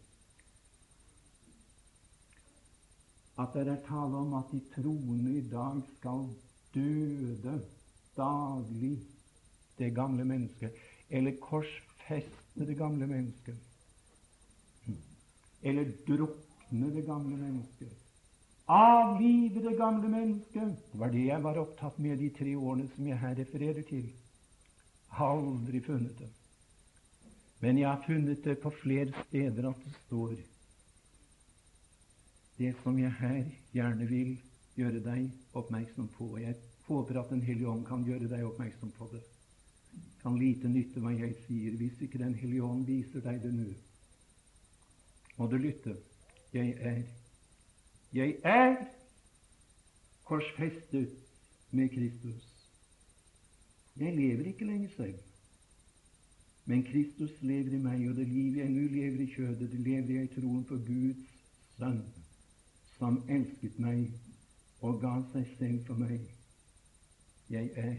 at 3.39 3.51
det 3.53 3.67
er 3.67 3.81
tale 3.88 4.17
om 4.17 4.33
at 4.33 4.51
de 4.51 4.61
troende 4.75 5.38
i 5.38 5.43
dag 5.49 5.81
skal 5.97 6.29
døde 6.73 7.61
daglig 8.17 8.99
det 9.77 9.95
gamle 9.95 10.25
mennesket, 10.25 10.71
eller 11.09 11.36
korsfeste 11.41 12.67
det 12.67 12.77
gamle 12.77 13.07
mennesket, 13.07 13.57
eller 15.61 15.91
drukne 16.07 16.95
det 16.95 17.05
gamle 17.05 17.38
mennesket. 17.38 18.04
Avlive 18.68 19.61
det 19.61 19.78
gamle 19.78 20.09
mennesket. 20.09 20.78
Det 20.91 20.99
var 20.99 21.11
det 21.13 21.26
jeg 21.28 21.43
var 21.43 21.57
opptatt 21.61 21.97
med 22.01 22.18
de 22.18 22.32
tre 22.34 22.55
årene 22.57 22.88
som 22.95 23.07
jeg 23.07 23.20
her 23.22 23.36
refererer 23.38 23.86
til. 23.86 24.07
Aldri 25.22 25.82
funnet 25.86 26.18
det. 26.18 26.30
Men 27.61 27.78
jeg 27.78 27.88
har 27.88 28.01
funnet 28.07 28.43
det 28.43 28.57
på 28.61 28.72
flere 28.82 29.26
steder 29.28 29.70
at 29.70 29.84
det 29.86 29.93
står 30.05 30.34
det 32.57 32.72
som 32.82 32.97
jeg 32.99 33.11
her 33.20 33.43
gjerne 33.76 34.07
vil 34.09 34.38
gjøre 34.80 35.01
deg 35.03 35.30
oppmerksom 35.53 36.07
på. 36.18 36.38
Jeg 36.39 36.55
håper 36.88 37.20
at 37.20 37.30
Den 37.30 37.41
hellige 37.41 37.70
ånd 37.70 37.86
kan 37.86 38.05
gjøre 38.07 38.30
deg 38.32 38.45
oppmerksom 38.47 38.91
på 38.97 39.09
det. 39.11 39.22
Kan 40.22 40.39
lite 40.39 40.68
nytte 40.68 41.03
hva 41.03 41.11
jeg 41.13 41.36
sier, 41.45 41.76
hvis 41.78 42.01
ikke 42.01 42.18
Den 42.24 42.34
hellige 42.34 42.63
ånd 42.63 42.86
viser 42.88 43.22
deg 43.22 43.43
det 43.43 43.53
nå. 43.53 43.68
Må 45.38 45.47
du 45.51 45.57
lytte. 45.57 45.97
Jeg 46.53 46.74
er 46.80 47.03
Jeg 48.16 48.36
er 48.43 48.76
korsfestet 50.24 51.09
med 51.72 51.89
Kristus. 51.89 52.43
Jeg 53.97 54.16
lever 54.16 54.45
ikke 54.45 54.66
lenger 54.66 54.89
selv. 54.95 55.20
Men 56.66 56.84
Kristus 56.84 57.32
lever 57.41 57.74
i 57.74 57.78
meg, 57.78 58.09
og 58.09 58.16
det 58.16 58.28
liv 58.28 58.55
jeg 58.57 58.70
nå 58.70 58.86
lever 58.93 59.20
i 59.20 59.28
kjødet, 59.34 59.72
det 59.72 59.80
lever 59.80 60.13
jeg 60.13 60.24
i 60.24 60.34
troen 60.36 60.63
på 60.63 60.78
Guds 60.88 61.26
Sønn, 61.76 61.99
som 62.97 63.20
elsket 63.30 63.80
meg 63.84 64.07
og 64.80 65.01
ga 65.03 65.11
seg 65.34 65.51
selv 65.57 65.82
for 65.89 65.99
meg. 65.99 66.24
Jeg 67.51 67.74
er, 67.76 67.97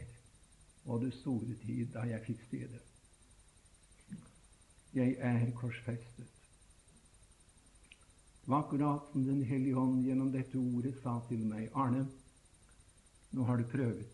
og 0.86 1.04
det 1.04 1.12
store 1.18 1.58
tid 1.66 1.92
da 1.92 2.06
jeg 2.08 2.24
fikk 2.30 2.48
se 2.48 2.62
det. 2.72 2.80
Jeg 4.96 5.18
er 5.20 5.52
korsfestet. 5.60 6.35
Akkurat 8.48 9.12
som 9.12 9.26
Den 9.26 9.42
hellige 9.42 9.76
ånd 9.76 10.04
gjennom 10.06 10.30
dette 10.30 10.58
ordet 10.58 10.94
sa 11.02 11.16
til 11.28 11.42
meg, 11.42 11.66
Arne, 11.74 12.04
nå 13.34 13.46
har 13.48 13.58
du 13.58 13.64
prøvet. 13.66 14.12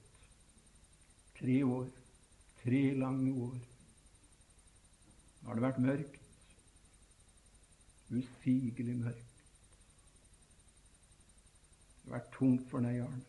Tre 1.36 1.58
år. 1.64 1.90
Tre 2.62 2.80
lange 2.96 3.32
år. 3.34 3.58
Nå 5.42 5.50
har 5.50 5.58
det 5.58 5.64
vært 5.66 5.82
mørkt. 5.84 6.16
Usigelig 8.12 8.96
mørkt. 9.02 9.42
Det 12.02 12.08
har 12.08 12.16
vært 12.16 12.32
tungt 12.38 12.64
for 12.70 12.84
deg, 12.84 13.02
Arne. 13.04 13.24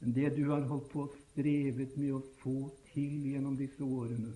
Men 0.00 0.16
det 0.18 0.34
du 0.36 0.42
har 0.50 0.66
holdt 0.68 0.90
på 0.92 1.06
og 1.06 1.14
strevet 1.30 1.94
med 1.96 2.16
å 2.16 2.24
få 2.42 2.56
til 2.90 3.30
gjennom 3.30 3.54
disse 3.56 3.84
årene 3.84 4.34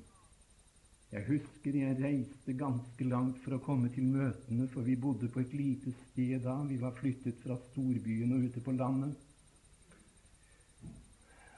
Jeg 1.08 1.24
husker 1.24 1.76
jeg 1.78 1.96
reiste 2.02 2.52
ganske 2.60 3.04
langt 3.08 3.38
for 3.40 3.56
å 3.56 3.62
komme 3.64 3.88
til 3.94 4.04
møtene, 4.12 4.66
for 4.68 4.84
vi 4.84 4.96
bodde 5.00 5.30
på 5.32 5.40
et 5.40 5.54
lite 5.56 5.94
sted 6.02 6.42
da. 6.44 6.58
Vi 6.68 6.76
var 6.82 6.92
flyttet 6.98 7.40
fra 7.40 7.56
storbyen 7.70 8.34
og 8.36 8.44
ute 8.44 8.60
på 8.60 8.74
landet. 8.76 9.16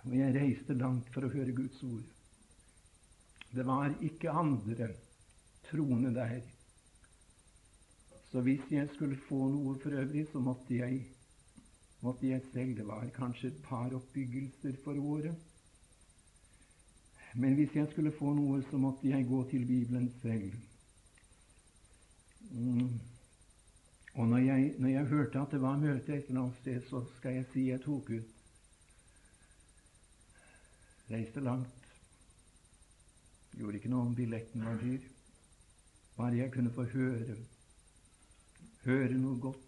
Og 0.07 0.15
jeg 0.15 0.37
reiste 0.37 0.79
langt 0.79 1.11
for 1.13 1.27
å 1.27 1.33
høre 1.35 1.57
Guds 1.57 1.83
ord. 1.83 2.07
Det 3.51 3.67
var 3.67 3.91
ikke 4.07 4.39
andre 4.39 4.93
troende 5.67 6.15
der. 6.15 6.41
Så 8.31 8.47
hvis 8.47 8.63
jeg 8.71 8.87
skulle 8.95 9.19
få 9.27 9.49
noe 9.51 9.75
for 9.83 9.99
øvrig, 9.99 10.29
så 10.31 10.39
måtte 10.39 10.79
jeg, 10.79 11.03
måtte 12.07 12.31
jeg 12.31 12.47
selv 12.53 12.77
Det 12.79 12.87
var 12.87 13.11
kanskje 13.19 13.51
et 13.51 13.63
par 13.67 13.91
oppbyggelser 13.99 14.79
for 14.85 14.95
året. 14.95 15.50
Men 17.35 17.55
hvis 17.55 17.75
jeg 17.75 17.89
skulle 17.93 18.13
få 18.13 18.33
noe, 18.35 18.63
så 18.71 18.79
måtte 18.79 19.09
jeg 19.09 19.29
gå 19.29 19.45
til 19.51 19.67
Bibelen 19.67 20.09
selv. 20.23 20.55
Mm. 22.51 22.99
Og 24.15 24.29
når 24.29 24.39
jeg, 24.39 24.75
når 24.79 24.89
jeg, 24.89 25.07
hørte 25.07 25.41
at 25.41 25.53
det 25.55 25.61
var 25.63 25.79
møte 25.79 26.17
et 26.17 26.29
eller 26.29 26.41
annet 26.43 26.59
sted, 26.61 26.83
så 26.89 27.05
skal 27.17 27.39
jeg 27.39 27.47
si 27.53 27.69
jeg 27.69 27.83
tok 27.85 28.11
ut 28.11 28.37
Reiste 31.11 31.43
langt. 31.43 31.87
Gjorde 33.59 33.81
ikke 33.81 33.91
noe 33.91 34.07
om 34.07 34.13
billetten 34.15 34.63
var 34.63 34.77
dyr. 34.79 35.07
Bare 36.15 36.37
jeg 36.39 36.53
kunne 36.55 36.71
få 36.75 36.85
høre 36.93 37.35
høre 38.85 39.17
noe 39.19 39.39
godt. 39.43 39.67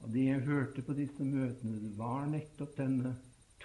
Og 0.00 0.12
det 0.14 0.24
jeg 0.26 0.46
hørte 0.46 0.84
på 0.84 0.96
disse 0.96 1.24
møtene, 1.24 1.92
var 1.98 2.24
nettopp 2.30 2.72
denne 2.78 3.12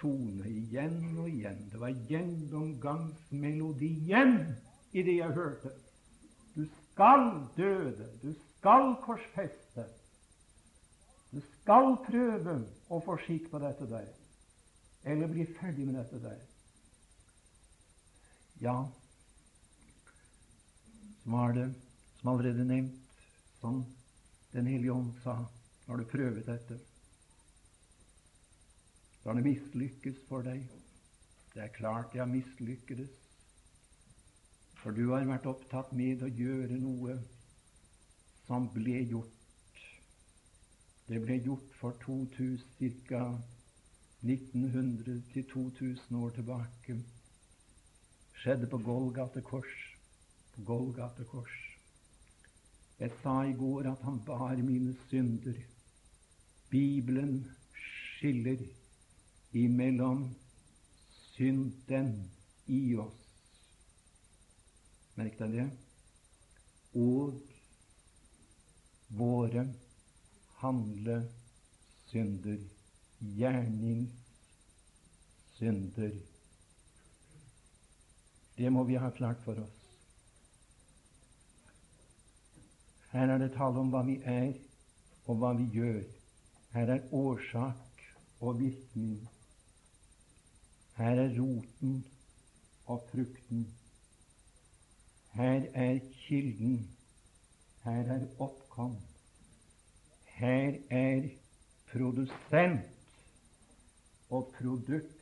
tone 0.00 0.48
igjen 0.48 1.18
og 1.18 1.28
igjen. 1.30 1.70
Det 1.72 1.80
var 1.80 1.90
gjennomgangsmelodien 2.08 4.56
i 4.92 5.02
det 5.02 5.16
jeg 5.18 5.32
hørte. 5.36 5.70
Du 6.54 6.66
skal 6.92 7.48
døde. 7.56 8.08
Du 8.22 8.34
skal 8.34 8.96
korsfeste. 9.04 9.84
Du 11.32 11.40
skal 11.40 11.96
prøve 12.06 12.58
å 12.92 13.00
få 13.04 13.16
skikk 13.24 13.50
på 13.52 13.58
dette 13.62 13.88
der. 13.90 14.08
Eller 15.02 15.32
bli 15.32 15.46
ferdig 15.58 15.86
med 15.88 15.96
dette 15.98 16.18
der. 16.22 16.40
Ja, 18.62 18.76
som 21.22 21.32
var 21.32 21.52
det, 21.52 21.72
som 22.20 22.30
allerede 22.30 22.64
nevnt, 22.64 22.94
som 23.60 23.84
Den 24.52 24.66
hellige 24.66 24.92
ånd 24.92 25.14
sa 25.24 25.46
når 25.86 25.96
du 25.96 26.04
prøvet 26.10 26.46
dette. 26.46 26.76
Så 29.22 29.28
har 29.28 29.34
det 29.38 29.44
mislykkes 29.46 30.16
for 30.28 30.42
deg. 30.42 30.64
Det 31.54 31.62
er 31.62 31.76
klart 31.76 32.14
jeg 32.16 32.26
mislykkedes. 32.28 33.12
For 34.82 34.90
du 34.90 35.12
har 35.12 35.22
vært 35.28 35.46
opptatt 35.46 35.92
med 35.94 36.24
å 36.26 36.30
gjøre 36.30 36.80
noe 36.82 37.14
som 38.48 38.66
ble 38.74 38.98
gjort. 39.12 39.84
Det 41.06 41.20
ble 41.22 41.38
gjort 41.44 41.70
for 41.78 41.94
2000, 42.02 42.98
ca. 43.06 43.22
1900 44.22 45.22
til 45.32 45.46
2000 45.50 46.18
år 46.18 46.34
tilbake. 46.34 46.98
Skjedde 48.42 48.66
på 48.70 48.82
Golgata 48.82 49.42
kors. 49.46 49.72
På 50.54 50.66
Golgata 50.66 51.26
kors. 51.30 51.56
Jeg 52.98 53.14
sa 53.22 53.40
i 53.46 53.54
går 53.58 53.86
at 53.92 54.02
han 54.06 54.20
bar 54.26 54.58
mine 54.62 54.94
synder. 55.10 55.58
Bibelen 56.70 57.44
skiller 57.74 58.62
imellom 59.52 60.34
synden 61.34 62.30
i 62.66 62.96
oss 62.96 63.22
Merk 65.20 65.38
deg 65.38 65.52
det. 65.52 65.70
Og 66.96 67.36
våre 69.12 69.66
handlesynder. 70.62 72.58
Gjerningssynder. 73.22 76.12
Det 78.56 78.70
må 78.72 78.82
vi 78.88 78.96
ha 78.98 79.10
klart 79.14 79.38
for 79.44 79.54
oss. 79.62 79.78
Her 83.12 83.28
er 83.28 83.38
det 83.38 83.54
tale 83.54 83.78
om 83.78 83.90
hva 83.92 84.02
vi 84.08 84.16
er, 84.24 84.52
og 85.28 85.36
hva 85.38 85.52
vi 85.58 85.66
gjør. 85.76 86.02
Her 86.72 86.86
er 86.96 87.14
årsak 87.14 88.02
og 88.40 88.58
virkning. 88.58 89.28
Her 90.96 91.20
er 91.24 91.30
roten 91.40 92.04
og 92.86 93.06
frukten. 93.10 93.66
Her 95.32 95.62
er 95.74 95.98
kilden. 96.12 96.90
Her 97.84 98.12
er 98.16 98.26
oppkom. 98.38 98.96
Her 100.24 100.76
er 100.90 101.28
produsent 101.92 102.84
og 104.30 104.52
produkt. 104.58 105.18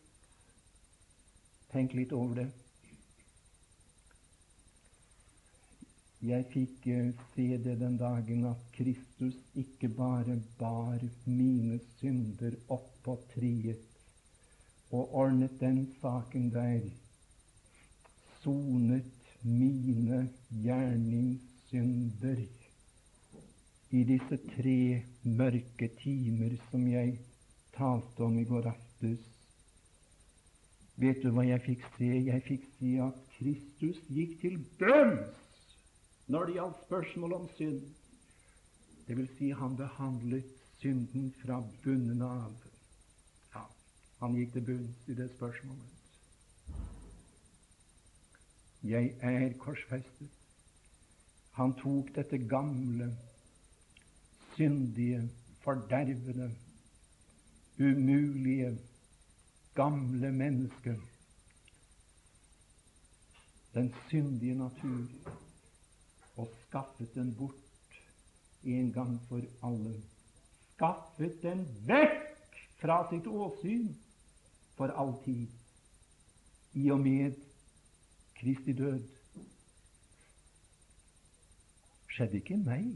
Tenk 1.70 1.94
litt 1.94 2.12
over 2.12 2.42
det. 2.42 2.48
Jeg 6.20 6.44
fikk 6.52 6.86
eh, 6.92 7.12
se 7.32 7.46
det 7.64 7.78
den 7.80 7.94
dagen 7.96 8.42
at 8.50 8.64
Kristus 8.74 9.38
ikke 9.56 9.88
bare 9.88 10.36
bar 10.58 10.98
mine 11.24 11.78
synder 12.00 12.58
opp 12.68 12.90
på 13.06 13.14
treet 13.30 13.89
og 14.90 15.14
ordnet 15.14 15.60
den 15.60 15.84
saken 16.00 16.50
der, 16.54 16.80
sonet 18.42 19.10
mine 19.42 20.28
gjerningssynder 20.50 22.42
i 23.90 24.04
disse 24.06 24.38
tre 24.54 25.02
mørke 25.22 25.88
timer 26.00 26.56
som 26.70 26.86
jeg 26.88 27.18
talte 27.74 28.24
om 28.26 28.38
i 28.38 28.44
går 28.44 28.70
aftes. 28.70 29.20
Vet 31.00 31.22
du 31.24 31.30
hva 31.32 31.46
jeg 31.46 31.62
fikk 31.64 31.86
se? 31.96 32.10
Jeg 32.28 32.44
fikk 32.46 32.66
se 32.78 32.96
at 33.02 33.20
Kristus 33.38 34.00
gikk 34.12 34.36
til 34.42 34.58
bunns 34.80 35.38
når 36.30 36.46
det 36.46 36.56
gjaldt 36.58 36.82
spørsmål 36.86 37.32
om 37.40 37.46
synd. 37.56 37.80
Det 39.06 39.16
vil 39.18 39.30
si, 39.38 39.50
han 39.50 39.74
behandlet 39.78 40.50
synden 40.78 41.32
fra 41.40 41.58
bunnen 41.82 42.22
av. 42.22 42.69
Han 44.20 44.34
gikk 44.36 44.52
til 44.52 44.64
bunns 44.66 45.08
i 45.08 45.14
det 45.16 45.30
spørsmålet. 45.32 45.96
Jeg 48.82 49.14
er 49.20 49.52
korsfestet. 49.60 50.28
Han 51.56 51.72
tok 51.80 52.12
dette 52.16 52.38
gamle, 52.48 53.10
syndige, 54.56 55.22
fordervede, 55.64 56.50
umulige, 57.80 58.78
gamle 59.74 60.32
mennesket, 60.32 61.00
den 63.74 63.94
syndige 64.08 64.54
natur, 64.54 65.08
og 66.36 66.48
skaffet 66.66 67.14
den 67.14 67.34
bort 67.34 68.00
en 68.64 68.92
gang 68.92 69.16
for 69.28 69.40
alle. 69.62 69.96
Skaffet 70.74 71.42
den 71.42 71.64
vekk 71.88 72.60
fra 72.80 73.02
sitt 73.10 73.28
åsyn 73.28 73.90
for 74.80 74.88
all 74.96 75.12
tid, 75.24 75.48
i 76.72 76.90
og 76.90 77.00
med 77.00 77.34
Kristi 78.40 78.72
død. 78.72 79.02
skjedde 82.08 82.36
ikke 82.36 82.54
i 82.54 82.62
meg, 82.64 82.86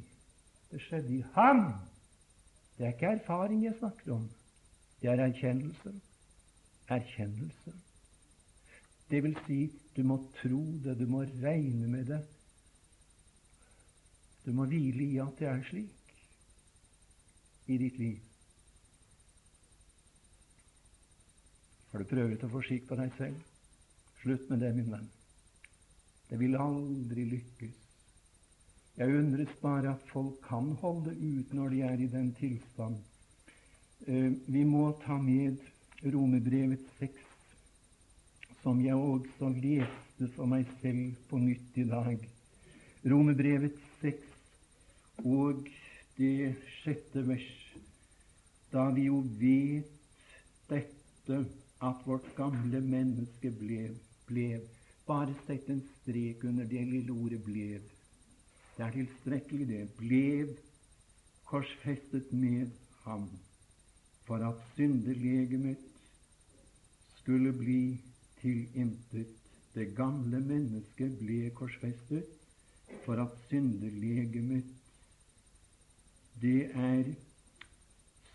det 0.71 0.81
skjedde 0.81 1.13
i 1.19 1.21
ham. 1.37 1.61
Det 2.79 2.87
er 2.87 2.95
ikke 2.97 3.13
erfaring 3.19 3.61
jeg 3.65 3.77
snakker 3.79 4.15
om, 4.17 4.25
det 5.03 5.11
er 5.11 5.27
erkjennelse. 5.27 5.93
Erkjennelse. 6.89 7.75
Det 9.11 9.23
vil 9.23 9.37
si, 9.47 9.61
du 9.97 10.03
må 10.09 10.19
tro 10.41 10.65
det, 10.85 10.99
du 10.99 11.07
må 11.07 11.23
regne 11.45 11.89
med 11.89 12.05
det. 12.05 12.23
Du 14.47 14.53
må 14.53 14.65
hvile 14.73 15.05
i 15.05 15.21
at 15.21 15.37
det 15.39 15.53
er 15.53 15.65
slik 15.69 16.17
i 17.67 17.79
ditt 17.79 18.01
liv. 18.01 18.21
Har 21.95 22.03
du 22.03 22.09
prøvd 22.11 22.41
å 22.43 22.49
få 22.51 22.61
skikk 22.67 22.89
på 22.89 22.97
deg 22.99 23.13
selv? 23.15 23.43
Slutt 24.19 24.49
med 24.51 24.65
det, 24.65 24.73
min 24.75 24.89
venn. 24.91 25.05
Det 26.27 26.41
vil 26.41 26.57
aldri 26.59 27.23
lykkes. 27.31 27.77
Jeg 28.99 29.15
undres 29.21 29.53
bare 29.61 29.93
at 29.93 30.11
folk 30.11 30.41
kan 30.43 30.73
holde 30.83 31.15
ut 31.15 31.55
når 31.55 31.71
de 31.71 31.85
er 31.87 32.03
i 32.03 32.11
den 32.11 32.33
tilstand. 32.35 32.99
Eh, 34.11 34.35
vi 34.51 34.65
må 34.67 34.89
ta 35.07 35.21
med 35.23 35.63
Romerbrevet 36.03 36.83
6, 36.99 37.23
som 38.67 38.83
jeg 38.83 38.99
også 38.99 39.55
leste 39.55 40.33
for 40.35 40.51
meg 40.51 40.67
selv 40.83 41.15
på 41.31 41.39
nytt 41.47 41.79
i 41.79 41.89
dag. 41.95 42.29
Romerbrevet 43.07 43.79
6 44.03 45.27
og 45.31 45.69
det 46.19 46.57
sjette 46.83 47.23
vers, 47.31 47.51
da 48.75 48.91
vi 48.91 49.13
jo 49.13 49.23
vet 49.39 50.01
dette, 50.67 51.45
at 51.89 52.07
vårt 52.07 52.27
gamle 52.37 52.81
menneske 52.81 53.51
ble, 53.61 53.91
ble 54.29 54.49
bare 55.07 55.35
sett 55.47 55.69
en 55.69 55.83
strek 56.01 56.45
under 56.49 56.65
det 56.65 56.85
lille 56.89 57.13
ordet 57.13 57.43
'blev'. 57.45 57.91
Det 58.77 58.85
er 58.85 58.91
tilstrekkelig, 58.91 59.69
det. 59.69 59.89
Blev 59.97 60.57
korsfestet 61.45 62.33
med 62.33 62.71
ham 63.05 63.29
for 64.25 64.37
at 64.37 64.63
syndelegemet 64.75 65.79
skulle 67.17 67.53
bli 67.53 68.01
tilintet. 68.41 69.27
Det 69.75 69.97
gamle 69.97 70.41
mennesket 70.41 71.19
ble 71.19 71.51
korsfestet 71.51 72.25
for 73.05 73.15
at 73.23 73.37
syndelegemet 73.49 74.65
Det 76.43 76.71
er 76.75 77.05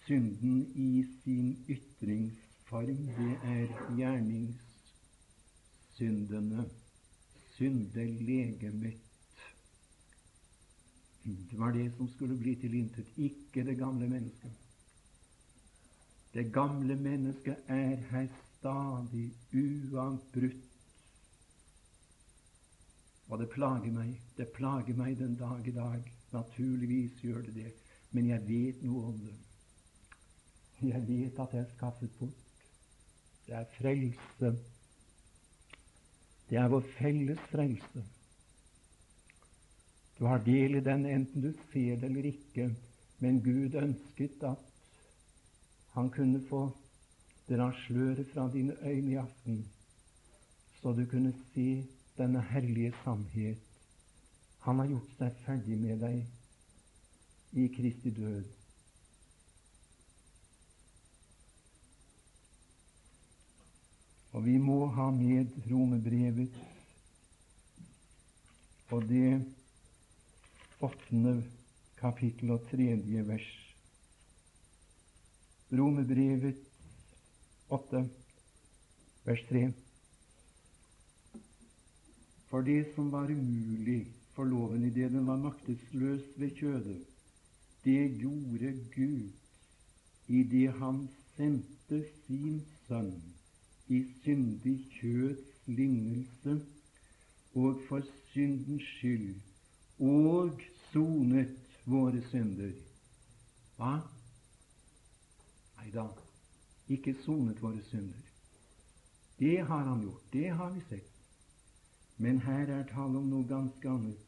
synden 0.05 0.71
i 0.75 1.05
sin 1.23 1.57
ytringsform. 2.69 3.09
Det 3.17 3.37
er 3.43 3.67
gjerningssyndene. 3.97 6.65
Syndelegemet. 7.55 8.93
Det 11.23 11.59
var 11.59 11.71
det 11.71 11.95
som 11.97 12.09
skulle 12.09 12.37
bli 12.37 12.55
tilintet, 12.55 13.05
ikke 13.17 13.65
det 13.65 13.77
gamle 13.77 14.09
mennesket. 14.09 14.51
Det 16.33 16.53
gamle 16.53 16.95
mennesket 16.95 17.55
er 17.67 17.95
her 18.11 18.27
stadig 18.59 19.33
uavbrutt. 19.53 20.65
Og 23.29 23.39
det 23.39 23.49
plager 23.49 23.91
meg. 23.91 24.21
Det 24.37 24.47
plager 24.47 24.95
meg 24.95 25.17
den 25.17 25.35
dag 25.35 25.67
i 25.67 25.71
dag. 25.71 26.13
Naturligvis 26.31 27.11
gjør 27.21 27.41
det 27.41 27.55
det. 27.55 27.73
Men 28.11 28.29
jeg 28.29 28.47
vet 28.47 28.83
noe 28.83 29.05
om 29.05 29.19
det. 29.19 29.35
Jeg 30.81 31.07
vet 31.07 31.39
at 31.39 31.51
det 31.51 31.59
er 31.59 31.65
skaffet 31.75 32.09
bort. 32.19 32.48
Det 33.49 33.57
er 33.57 33.65
frelse. 33.79 34.49
Det 36.49 36.57
er 36.57 36.67
vår 36.69 36.83
felles 36.99 37.39
frelse. 37.49 38.03
Du 40.19 40.25
har 40.25 40.43
del 40.45 40.77
i 40.77 40.83
den 40.85 41.07
enten 41.09 41.41
du 41.41 41.49
ser 41.71 41.95
det 41.97 42.11
eller 42.11 42.27
ikke, 42.29 42.67
men 43.19 43.41
Gud 43.41 43.73
ønsket 43.81 44.43
at 44.43 44.67
han 45.95 46.11
kunne 46.13 46.43
få 46.49 46.61
dra 47.49 47.71
sløret 47.87 48.29
fra 48.33 48.45
dine 48.53 48.77
øyne 48.83 49.11
i 49.11 49.17
aften, 49.23 49.65
så 50.81 50.93
du 50.93 51.05
kunne 51.09 51.33
se 51.53 51.87
denne 52.17 52.41
herlige 52.51 52.93
sannhet. 53.03 53.57
Han 54.59 54.79
har 54.79 54.93
gjort 54.93 55.17
seg 55.17 55.43
ferdig 55.47 55.81
med 55.81 56.05
deg 56.05 56.21
i 57.57 57.67
Kristi 57.73 58.13
død. 58.13 58.58
Og 64.39 64.45
vi 64.45 64.53
må 64.55 64.85
ha 64.95 65.09
med 65.11 65.49
romebrevet 65.67 66.53
og 68.95 69.01
det 69.09 69.33
åttende 70.79 71.33
kapittel 71.99 72.53
og 72.55 72.61
tredje 72.69 73.23
vers. 73.27 73.47
Romerbrevet 75.75 76.61
8, 77.67 78.01
vers 79.25 79.43
3. 79.49 79.63
For 82.47 82.63
det 82.69 82.77
som 82.93 83.09
var 83.11 83.27
umulig 83.27 84.05
for 84.37 84.47
loven 84.47 84.85
i 84.87 84.93
det 84.95 85.09
den 85.17 85.27
var 85.27 85.41
maktesløs 85.43 86.23
ved 86.39 86.55
kjødet, 86.61 87.01
det 87.83 88.07
gjorde 88.23 88.71
Gud 88.95 90.31
i 90.31 90.45
det 90.55 90.71
Han 90.79 91.09
sendte 91.35 92.05
sin 92.23 92.63
sønn 92.87 93.28
i 93.89 94.03
syndig 94.23 94.77
kjøds 94.99 95.45
lignelse 95.65 96.55
og 97.53 97.79
for 97.87 98.01
syndens 98.31 98.83
skyld 98.95 99.35
og 99.99 100.61
sonet 100.91 101.55
våre 101.89 102.21
synder. 102.29 102.73
Hva? 103.77 103.93
Nei 105.79 105.91
da, 105.93 106.05
ikke 106.89 107.15
sonet 107.25 107.61
våre 107.63 107.81
synder. 107.89 108.25
Det 109.39 109.57
har 109.67 109.83
han 109.87 110.03
gjort, 110.03 110.33
det 110.33 110.49
har 110.49 110.71
vi 110.75 110.85
sett. 110.89 111.09
Men 112.17 112.41
her 112.43 112.67
er 112.67 112.87
tale 112.91 113.17
om 113.17 113.29
noe 113.31 113.47
ganske 113.47 113.89
annet. 113.89 114.25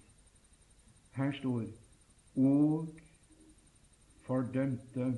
Her 1.12 1.34
står 1.40 1.66
og 2.40 3.02
fordømte 4.26 5.10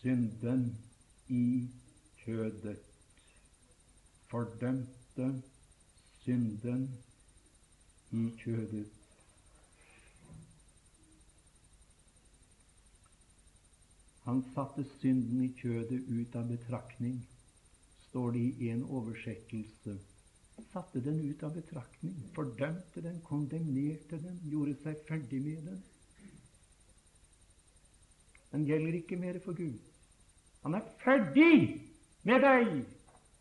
synden 0.00 0.70
i 1.28 1.68
kjødet. 2.22 2.78
Fordømte 4.28 5.42
synden 6.22 6.88
i 8.12 8.28
kjødet. 8.42 8.88
Han 14.28 14.42
satte 14.54 14.84
synden 14.98 15.40
i 15.46 15.48
kjødet 15.56 16.02
ut 16.12 16.34
av 16.36 16.50
betraktning, 16.50 17.22
står 18.10 18.34
det 18.36 18.44
i 18.60 18.68
en 18.74 18.84
oversettelse. 18.84 19.94
Satte 20.72 21.00
den 21.00 21.22
ut 21.30 21.42
av 21.46 21.54
betraktning, 21.56 22.18
fordømte 22.36 23.00
den, 23.00 23.22
kondemnerte 23.24 24.18
den, 24.20 24.36
gjorde 24.50 24.74
seg 24.82 25.00
ferdig 25.08 25.40
med 25.40 25.64
den. 25.70 25.80
Den 28.52 28.68
gjelder 28.68 29.00
ikke 29.00 29.16
mer 29.20 29.40
for 29.44 29.56
Gud. 29.56 29.80
Han 30.66 30.76
er 30.76 30.92
ferdig 31.00 31.80
med 32.28 32.44
deg 32.44 32.76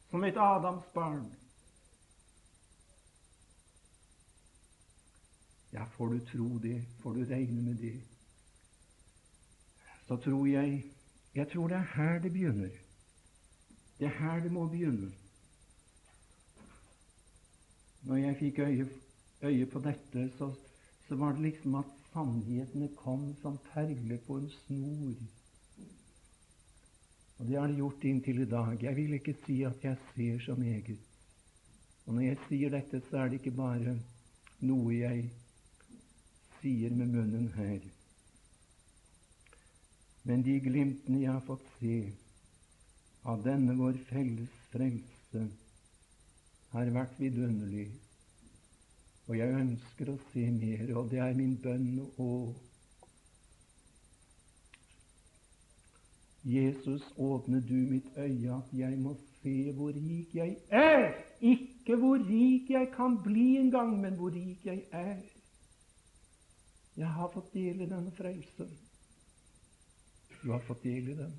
som 0.09 0.23
et 0.23 0.37
Adams 0.37 0.85
barn. 0.93 1.35
Ja, 5.71 5.85
får 5.97 6.07
du 6.07 6.19
tro 6.19 6.57
det, 6.57 6.85
får 7.01 7.13
du 7.13 7.25
regne 7.25 7.61
med 7.61 7.75
det, 7.75 8.01
så 10.07 10.17
tror 10.17 10.47
jeg 10.47 10.83
Jeg 11.35 11.49
tror 11.51 11.67
det 11.67 11.77
er 11.77 11.91
her 11.93 12.19
det 12.19 12.31
begynner. 12.31 12.69
Det 13.99 14.05
er 14.07 14.15
her 14.19 14.39
det 14.39 14.51
må 14.51 14.67
begynne. 14.67 15.11
Når 18.01 18.15
jeg 18.15 18.37
fikk 18.39 18.59
øye, 18.59 18.87
øye 19.41 19.65
på 19.65 19.79
dette, 19.79 20.31
så, 20.37 20.53
så 21.07 21.15
var 21.15 21.31
det 21.31 21.41
liksom 21.41 21.75
at 21.75 21.85
sannhetene 22.13 22.89
kom 22.95 23.35
som 23.41 23.59
perler 23.73 24.17
på 24.27 24.37
en 24.37 24.49
snor. 24.49 25.13
Og 27.37 27.45
det 27.47 27.59
har 27.59 27.67
det 27.69 27.77
gjort 27.77 28.05
inntil 28.09 28.41
i 28.41 28.49
dag. 28.49 28.83
Jeg 28.83 28.95
vil 28.97 29.13
ikke 29.17 29.35
si 29.45 29.59
at 29.67 29.83
jeg 29.85 29.97
ser 30.13 30.39
så 30.45 30.55
meget. 30.57 30.97
Og 32.05 32.15
når 32.15 32.21
jeg 32.21 32.39
sier 32.47 32.73
dette, 32.73 33.01
så 33.09 33.17
er 33.21 33.29
det 33.29 33.41
ikke 33.41 33.57
bare 33.57 33.97
noe 34.65 34.95
jeg 34.95 35.27
sier 36.61 36.95
med 36.97 37.11
munnen 37.13 37.51
her. 37.57 37.83
Men 40.27 40.43
de 40.43 40.57
glimtene 40.63 41.21
jeg 41.21 41.31
har 41.31 41.45
fått 41.45 41.67
se 41.77 41.99
av 43.27 43.43
denne 43.45 43.75
vår 43.77 43.99
felles 44.09 44.53
frelse, 44.71 45.43
har 46.71 46.91
vært 46.95 47.19
vidunderlig. 47.19 47.89
Og 49.27 49.35
jeg 49.35 49.55
ønsker 49.61 50.11
å 50.11 50.17
se 50.31 50.45
mer, 50.55 50.89
og 50.95 51.11
det 51.11 51.19
er 51.23 51.35
min 51.35 51.55
bønn 51.63 51.99
og 52.23 52.55
Jesus, 56.47 57.03
åpne 57.17 57.59
du 57.59 57.73
mitt 57.73 58.05
øye, 58.17 58.53
at 58.55 58.73
jeg 58.73 58.97
må 58.99 59.15
se 59.41 59.71
hvor 59.75 59.91
rik 59.91 60.35
jeg 60.35 60.57
er. 60.69 61.13
Ikke 61.41 61.95
hvor 61.95 62.17
rik 62.29 62.69
jeg 62.69 62.87
kan 62.95 63.17
bli 63.23 63.57
en 63.57 63.71
gang, 63.71 63.97
men 64.01 64.15
hvor 64.15 64.29
rik 64.29 64.65
jeg 64.65 64.83
er. 64.91 65.17
Jeg 66.97 67.07
har 67.07 67.31
fått 67.33 67.53
del 67.53 67.81
i 67.81 67.89
denne 67.89 68.11
frelsen. 68.15 68.71
Du 70.43 70.51
har 70.51 70.63
fått 70.67 70.83
del 70.83 71.09
i 71.11 71.17
den. 71.19 71.35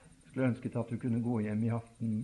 Jeg 0.00 0.30
skulle 0.30 0.48
ønsket 0.48 0.76
at 0.76 0.90
du 0.90 0.96
kunne 0.98 1.22
gå 1.22 1.40
hjem 1.44 1.64
i 1.64 1.74
aften 1.76 2.14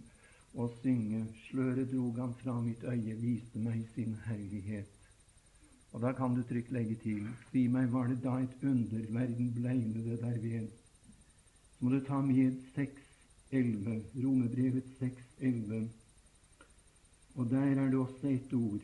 og 0.54 0.72
synge 0.82 1.26
'Sløret 1.34 1.92
drog 1.92 2.16
han 2.16 2.34
fra 2.34 2.60
mitt 2.60 2.84
øye, 2.84 3.14
viste 3.20 3.58
meg 3.58 3.84
sin 3.94 4.16
herlighet'. 4.26 4.97
Og 5.92 6.02
da 6.02 6.12
kan 6.12 6.34
du 6.36 6.42
trygt 6.42 6.72
legge 6.72 6.94
til 7.02 7.28
'Si 7.50 7.66
meg, 7.66 7.92
var 7.92 8.06
det 8.06 8.22
da 8.22 8.36
et 8.38 8.62
under 8.62 9.12
verden 9.12 9.54
bleine 9.54 10.04
det 10.04 10.20
der 10.20 10.38
ved? 10.40 10.68
Så 11.78 11.84
må 11.84 11.90
du 11.90 12.00
ta 12.00 12.20
med 12.20 12.56
6.11, 12.74 14.02
Romebrevet 14.24 14.84
6.11. 15.00 15.88
Og 17.34 17.50
der 17.50 17.60
er 17.60 17.90
det 17.90 17.98
også 17.98 18.28
et 18.28 18.54
ord 18.54 18.80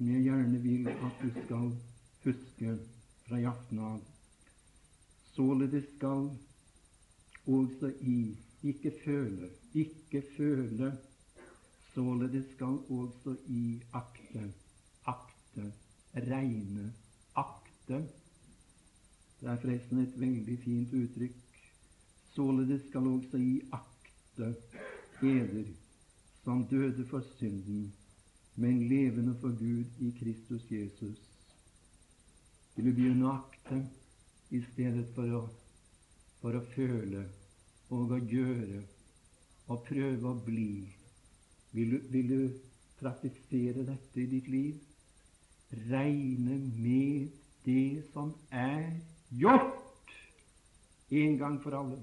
som 0.00 0.08
jeg 0.08 0.22
gjerne 0.22 0.58
vil 0.62 0.88
at 0.88 1.18
du 1.22 1.28
skal 1.30 1.72
huske 2.24 2.78
fra 3.28 3.36
i 3.36 3.44
aften 3.44 3.78
av. 3.78 3.98
Således 5.34 5.84
skal 5.96 6.30
også 7.46 7.92
i 8.00 8.36
ikke 8.62 8.92
føle, 9.04 9.50
ikke 9.74 10.22
føle, 10.36 10.88
således 11.94 12.48
skal 12.54 12.80
også 12.88 13.36
i 13.46 13.82
akte, 13.92 14.46
akte, 15.04 15.72
regne, 16.14 16.92
akte. 17.34 18.02
Det 19.40 19.48
er 19.48 19.60
forresten 19.62 20.02
et 20.02 20.18
veldig 20.20 20.58
fint 20.64 20.92
uttrykk. 20.94 21.38
Således 22.34 22.82
skal 22.88 23.06
også 23.06 23.36
i 23.36 23.60
akte 23.72 24.54
eder 25.22 25.64
som 26.44 26.66
døde 26.70 27.06
for 27.06 27.24
synden, 27.38 27.92
men 28.56 28.88
levende 28.88 29.34
for 29.40 29.48
Gud 29.58 29.84
i 30.00 30.10
Kristus 30.18 30.70
Jesus. 30.70 31.18
Vil 32.76 32.86
du 32.86 32.94
begynne 32.94 33.26
å 33.26 33.34
akte 33.34 33.82
i 34.50 34.62
stedet 34.72 35.08
for 35.14 35.34
å, 35.36 35.42
for 36.40 36.56
å 36.56 36.62
føle 36.74 37.26
og 37.90 38.14
å 38.14 38.20
gjøre 38.30 38.82
og 39.70 39.84
prøve 39.88 40.30
å 40.30 40.38
bli? 40.46 40.86
Vil 41.72 41.96
du, 41.96 41.98
vil 42.10 42.30
du 42.30 42.60
praktisere 43.00 43.84
dette 43.86 44.22
i 44.22 44.28
ditt 44.30 44.48
liv? 44.50 44.78
Regne 45.70 46.58
med 46.58 47.30
det 47.64 48.04
som 48.12 48.34
er 48.50 48.90
gjort 49.30 50.14
en 51.10 51.38
gang 51.38 51.62
for 51.62 51.76
alle. 51.78 52.00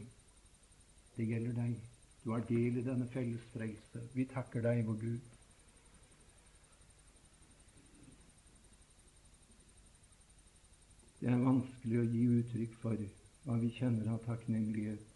Det 1.18 1.28
gjelder 1.28 1.56
deg. 1.58 1.74
Du 2.24 2.32
har 2.32 2.46
del 2.48 2.78
i 2.80 2.84
denne 2.86 3.08
felles 3.12 3.44
frelse. 3.54 4.04
Vi 4.14 4.26
takker 4.32 4.64
deg, 4.64 4.86
vår 4.88 4.98
Gud. 5.02 5.20
Det 11.20 11.30
er 11.34 11.40
vanskelig 11.42 12.00
å 12.00 12.08
gi 12.08 12.26
uttrykk 12.40 12.74
for 12.82 13.06
hva 13.48 13.56
vi 13.60 13.70
kjenner 13.80 14.12
av 14.14 14.20
takknemlighet 14.28 15.14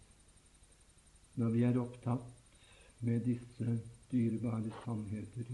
når 1.40 1.52
vi 1.54 1.62
er 1.64 1.78
opptatt 1.80 2.26
med 3.06 3.22
disse 3.24 3.76
dyrebare 4.10 4.72
sannheter. 4.82 5.46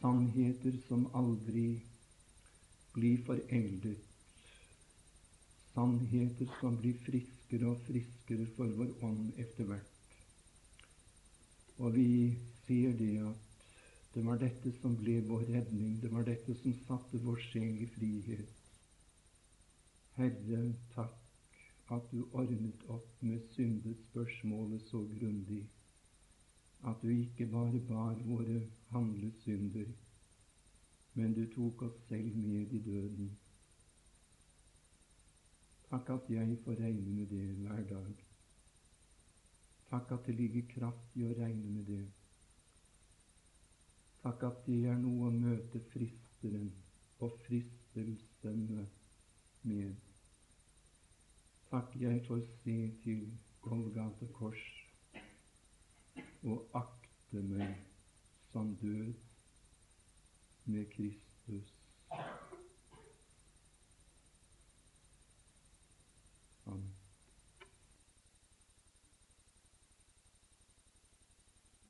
Sannheter 0.00 0.76
som 0.88 1.06
aldri 1.18 1.80
blir 2.94 3.24
foreldet. 3.26 3.98
Sannheter 5.74 6.50
som 6.60 6.76
blir 6.78 6.98
friskere 7.06 7.72
og 7.72 7.82
friskere 7.86 8.46
for 8.56 8.70
vår 8.78 8.92
ånd 9.08 9.40
etter 9.42 9.66
hvert. 9.66 10.14
Og 11.78 11.94
vi 11.94 12.08
ser 12.66 12.94
det 12.98 13.12
at 13.26 13.48
det 14.14 14.24
var 14.26 14.38
dette 14.40 14.72
som 14.80 14.94
ble 14.98 15.18
vår 15.26 15.44
redning. 15.50 15.98
Det 16.02 16.10
var 16.14 16.26
dette 16.26 16.54
som 16.62 16.74
satte 16.86 17.20
vår 17.22 17.42
sjel 17.50 17.82
i 17.82 17.88
frihet. 17.94 18.54
Herre, 20.18 20.62
takk 20.94 21.92
at 21.94 22.06
du 22.12 22.22
ordnet 22.36 22.86
opp 22.92 23.22
med 23.24 23.44
syndespørsmålet 23.54 24.86
så 24.90 25.02
grundig 25.14 25.62
at 26.86 27.02
du 27.02 27.08
ikke 27.08 27.46
bare 27.46 27.80
bar 27.88 28.14
våre 28.24 28.60
handlesynder, 28.90 29.90
men 31.14 31.34
du 31.34 31.44
tok 31.54 31.82
oss 31.82 31.98
selv 32.08 32.36
med 32.36 32.72
i 32.72 32.78
døden. 32.78 33.36
Takk 35.90 36.10
at 36.10 36.30
jeg 36.30 36.58
får 36.64 36.80
regne 36.80 37.14
med 37.16 37.26
det 37.26 37.44
hver 37.56 37.82
dag. 37.90 38.14
Takk 39.90 40.12
at 40.12 40.26
det 40.26 40.34
ligger 40.34 40.62
kraft 40.74 41.16
i 41.16 41.24
å 41.24 41.34
regne 41.38 41.70
med 41.74 41.86
det. 41.88 42.02
Takk 44.22 44.42
at 44.50 44.66
det 44.66 44.82
er 44.92 44.98
noe 45.00 45.30
å 45.30 45.34
møte 45.34 45.80
fristeren 45.92 46.70
og 47.18 47.38
fristelsene 47.46 48.84
med. 49.62 49.94
Takk, 51.70 51.96
jeg 52.00 52.20
får 52.26 52.44
se 52.62 52.76
til 53.04 53.24
Golgata 53.64 54.28
kors 54.36 54.77
og 56.42 56.70
akte 56.74 57.42
meg 57.42 57.74
som 58.52 58.76
død 58.76 59.14
med 60.64 60.86
Kristus. 60.94 61.74
Amen. 66.66 66.97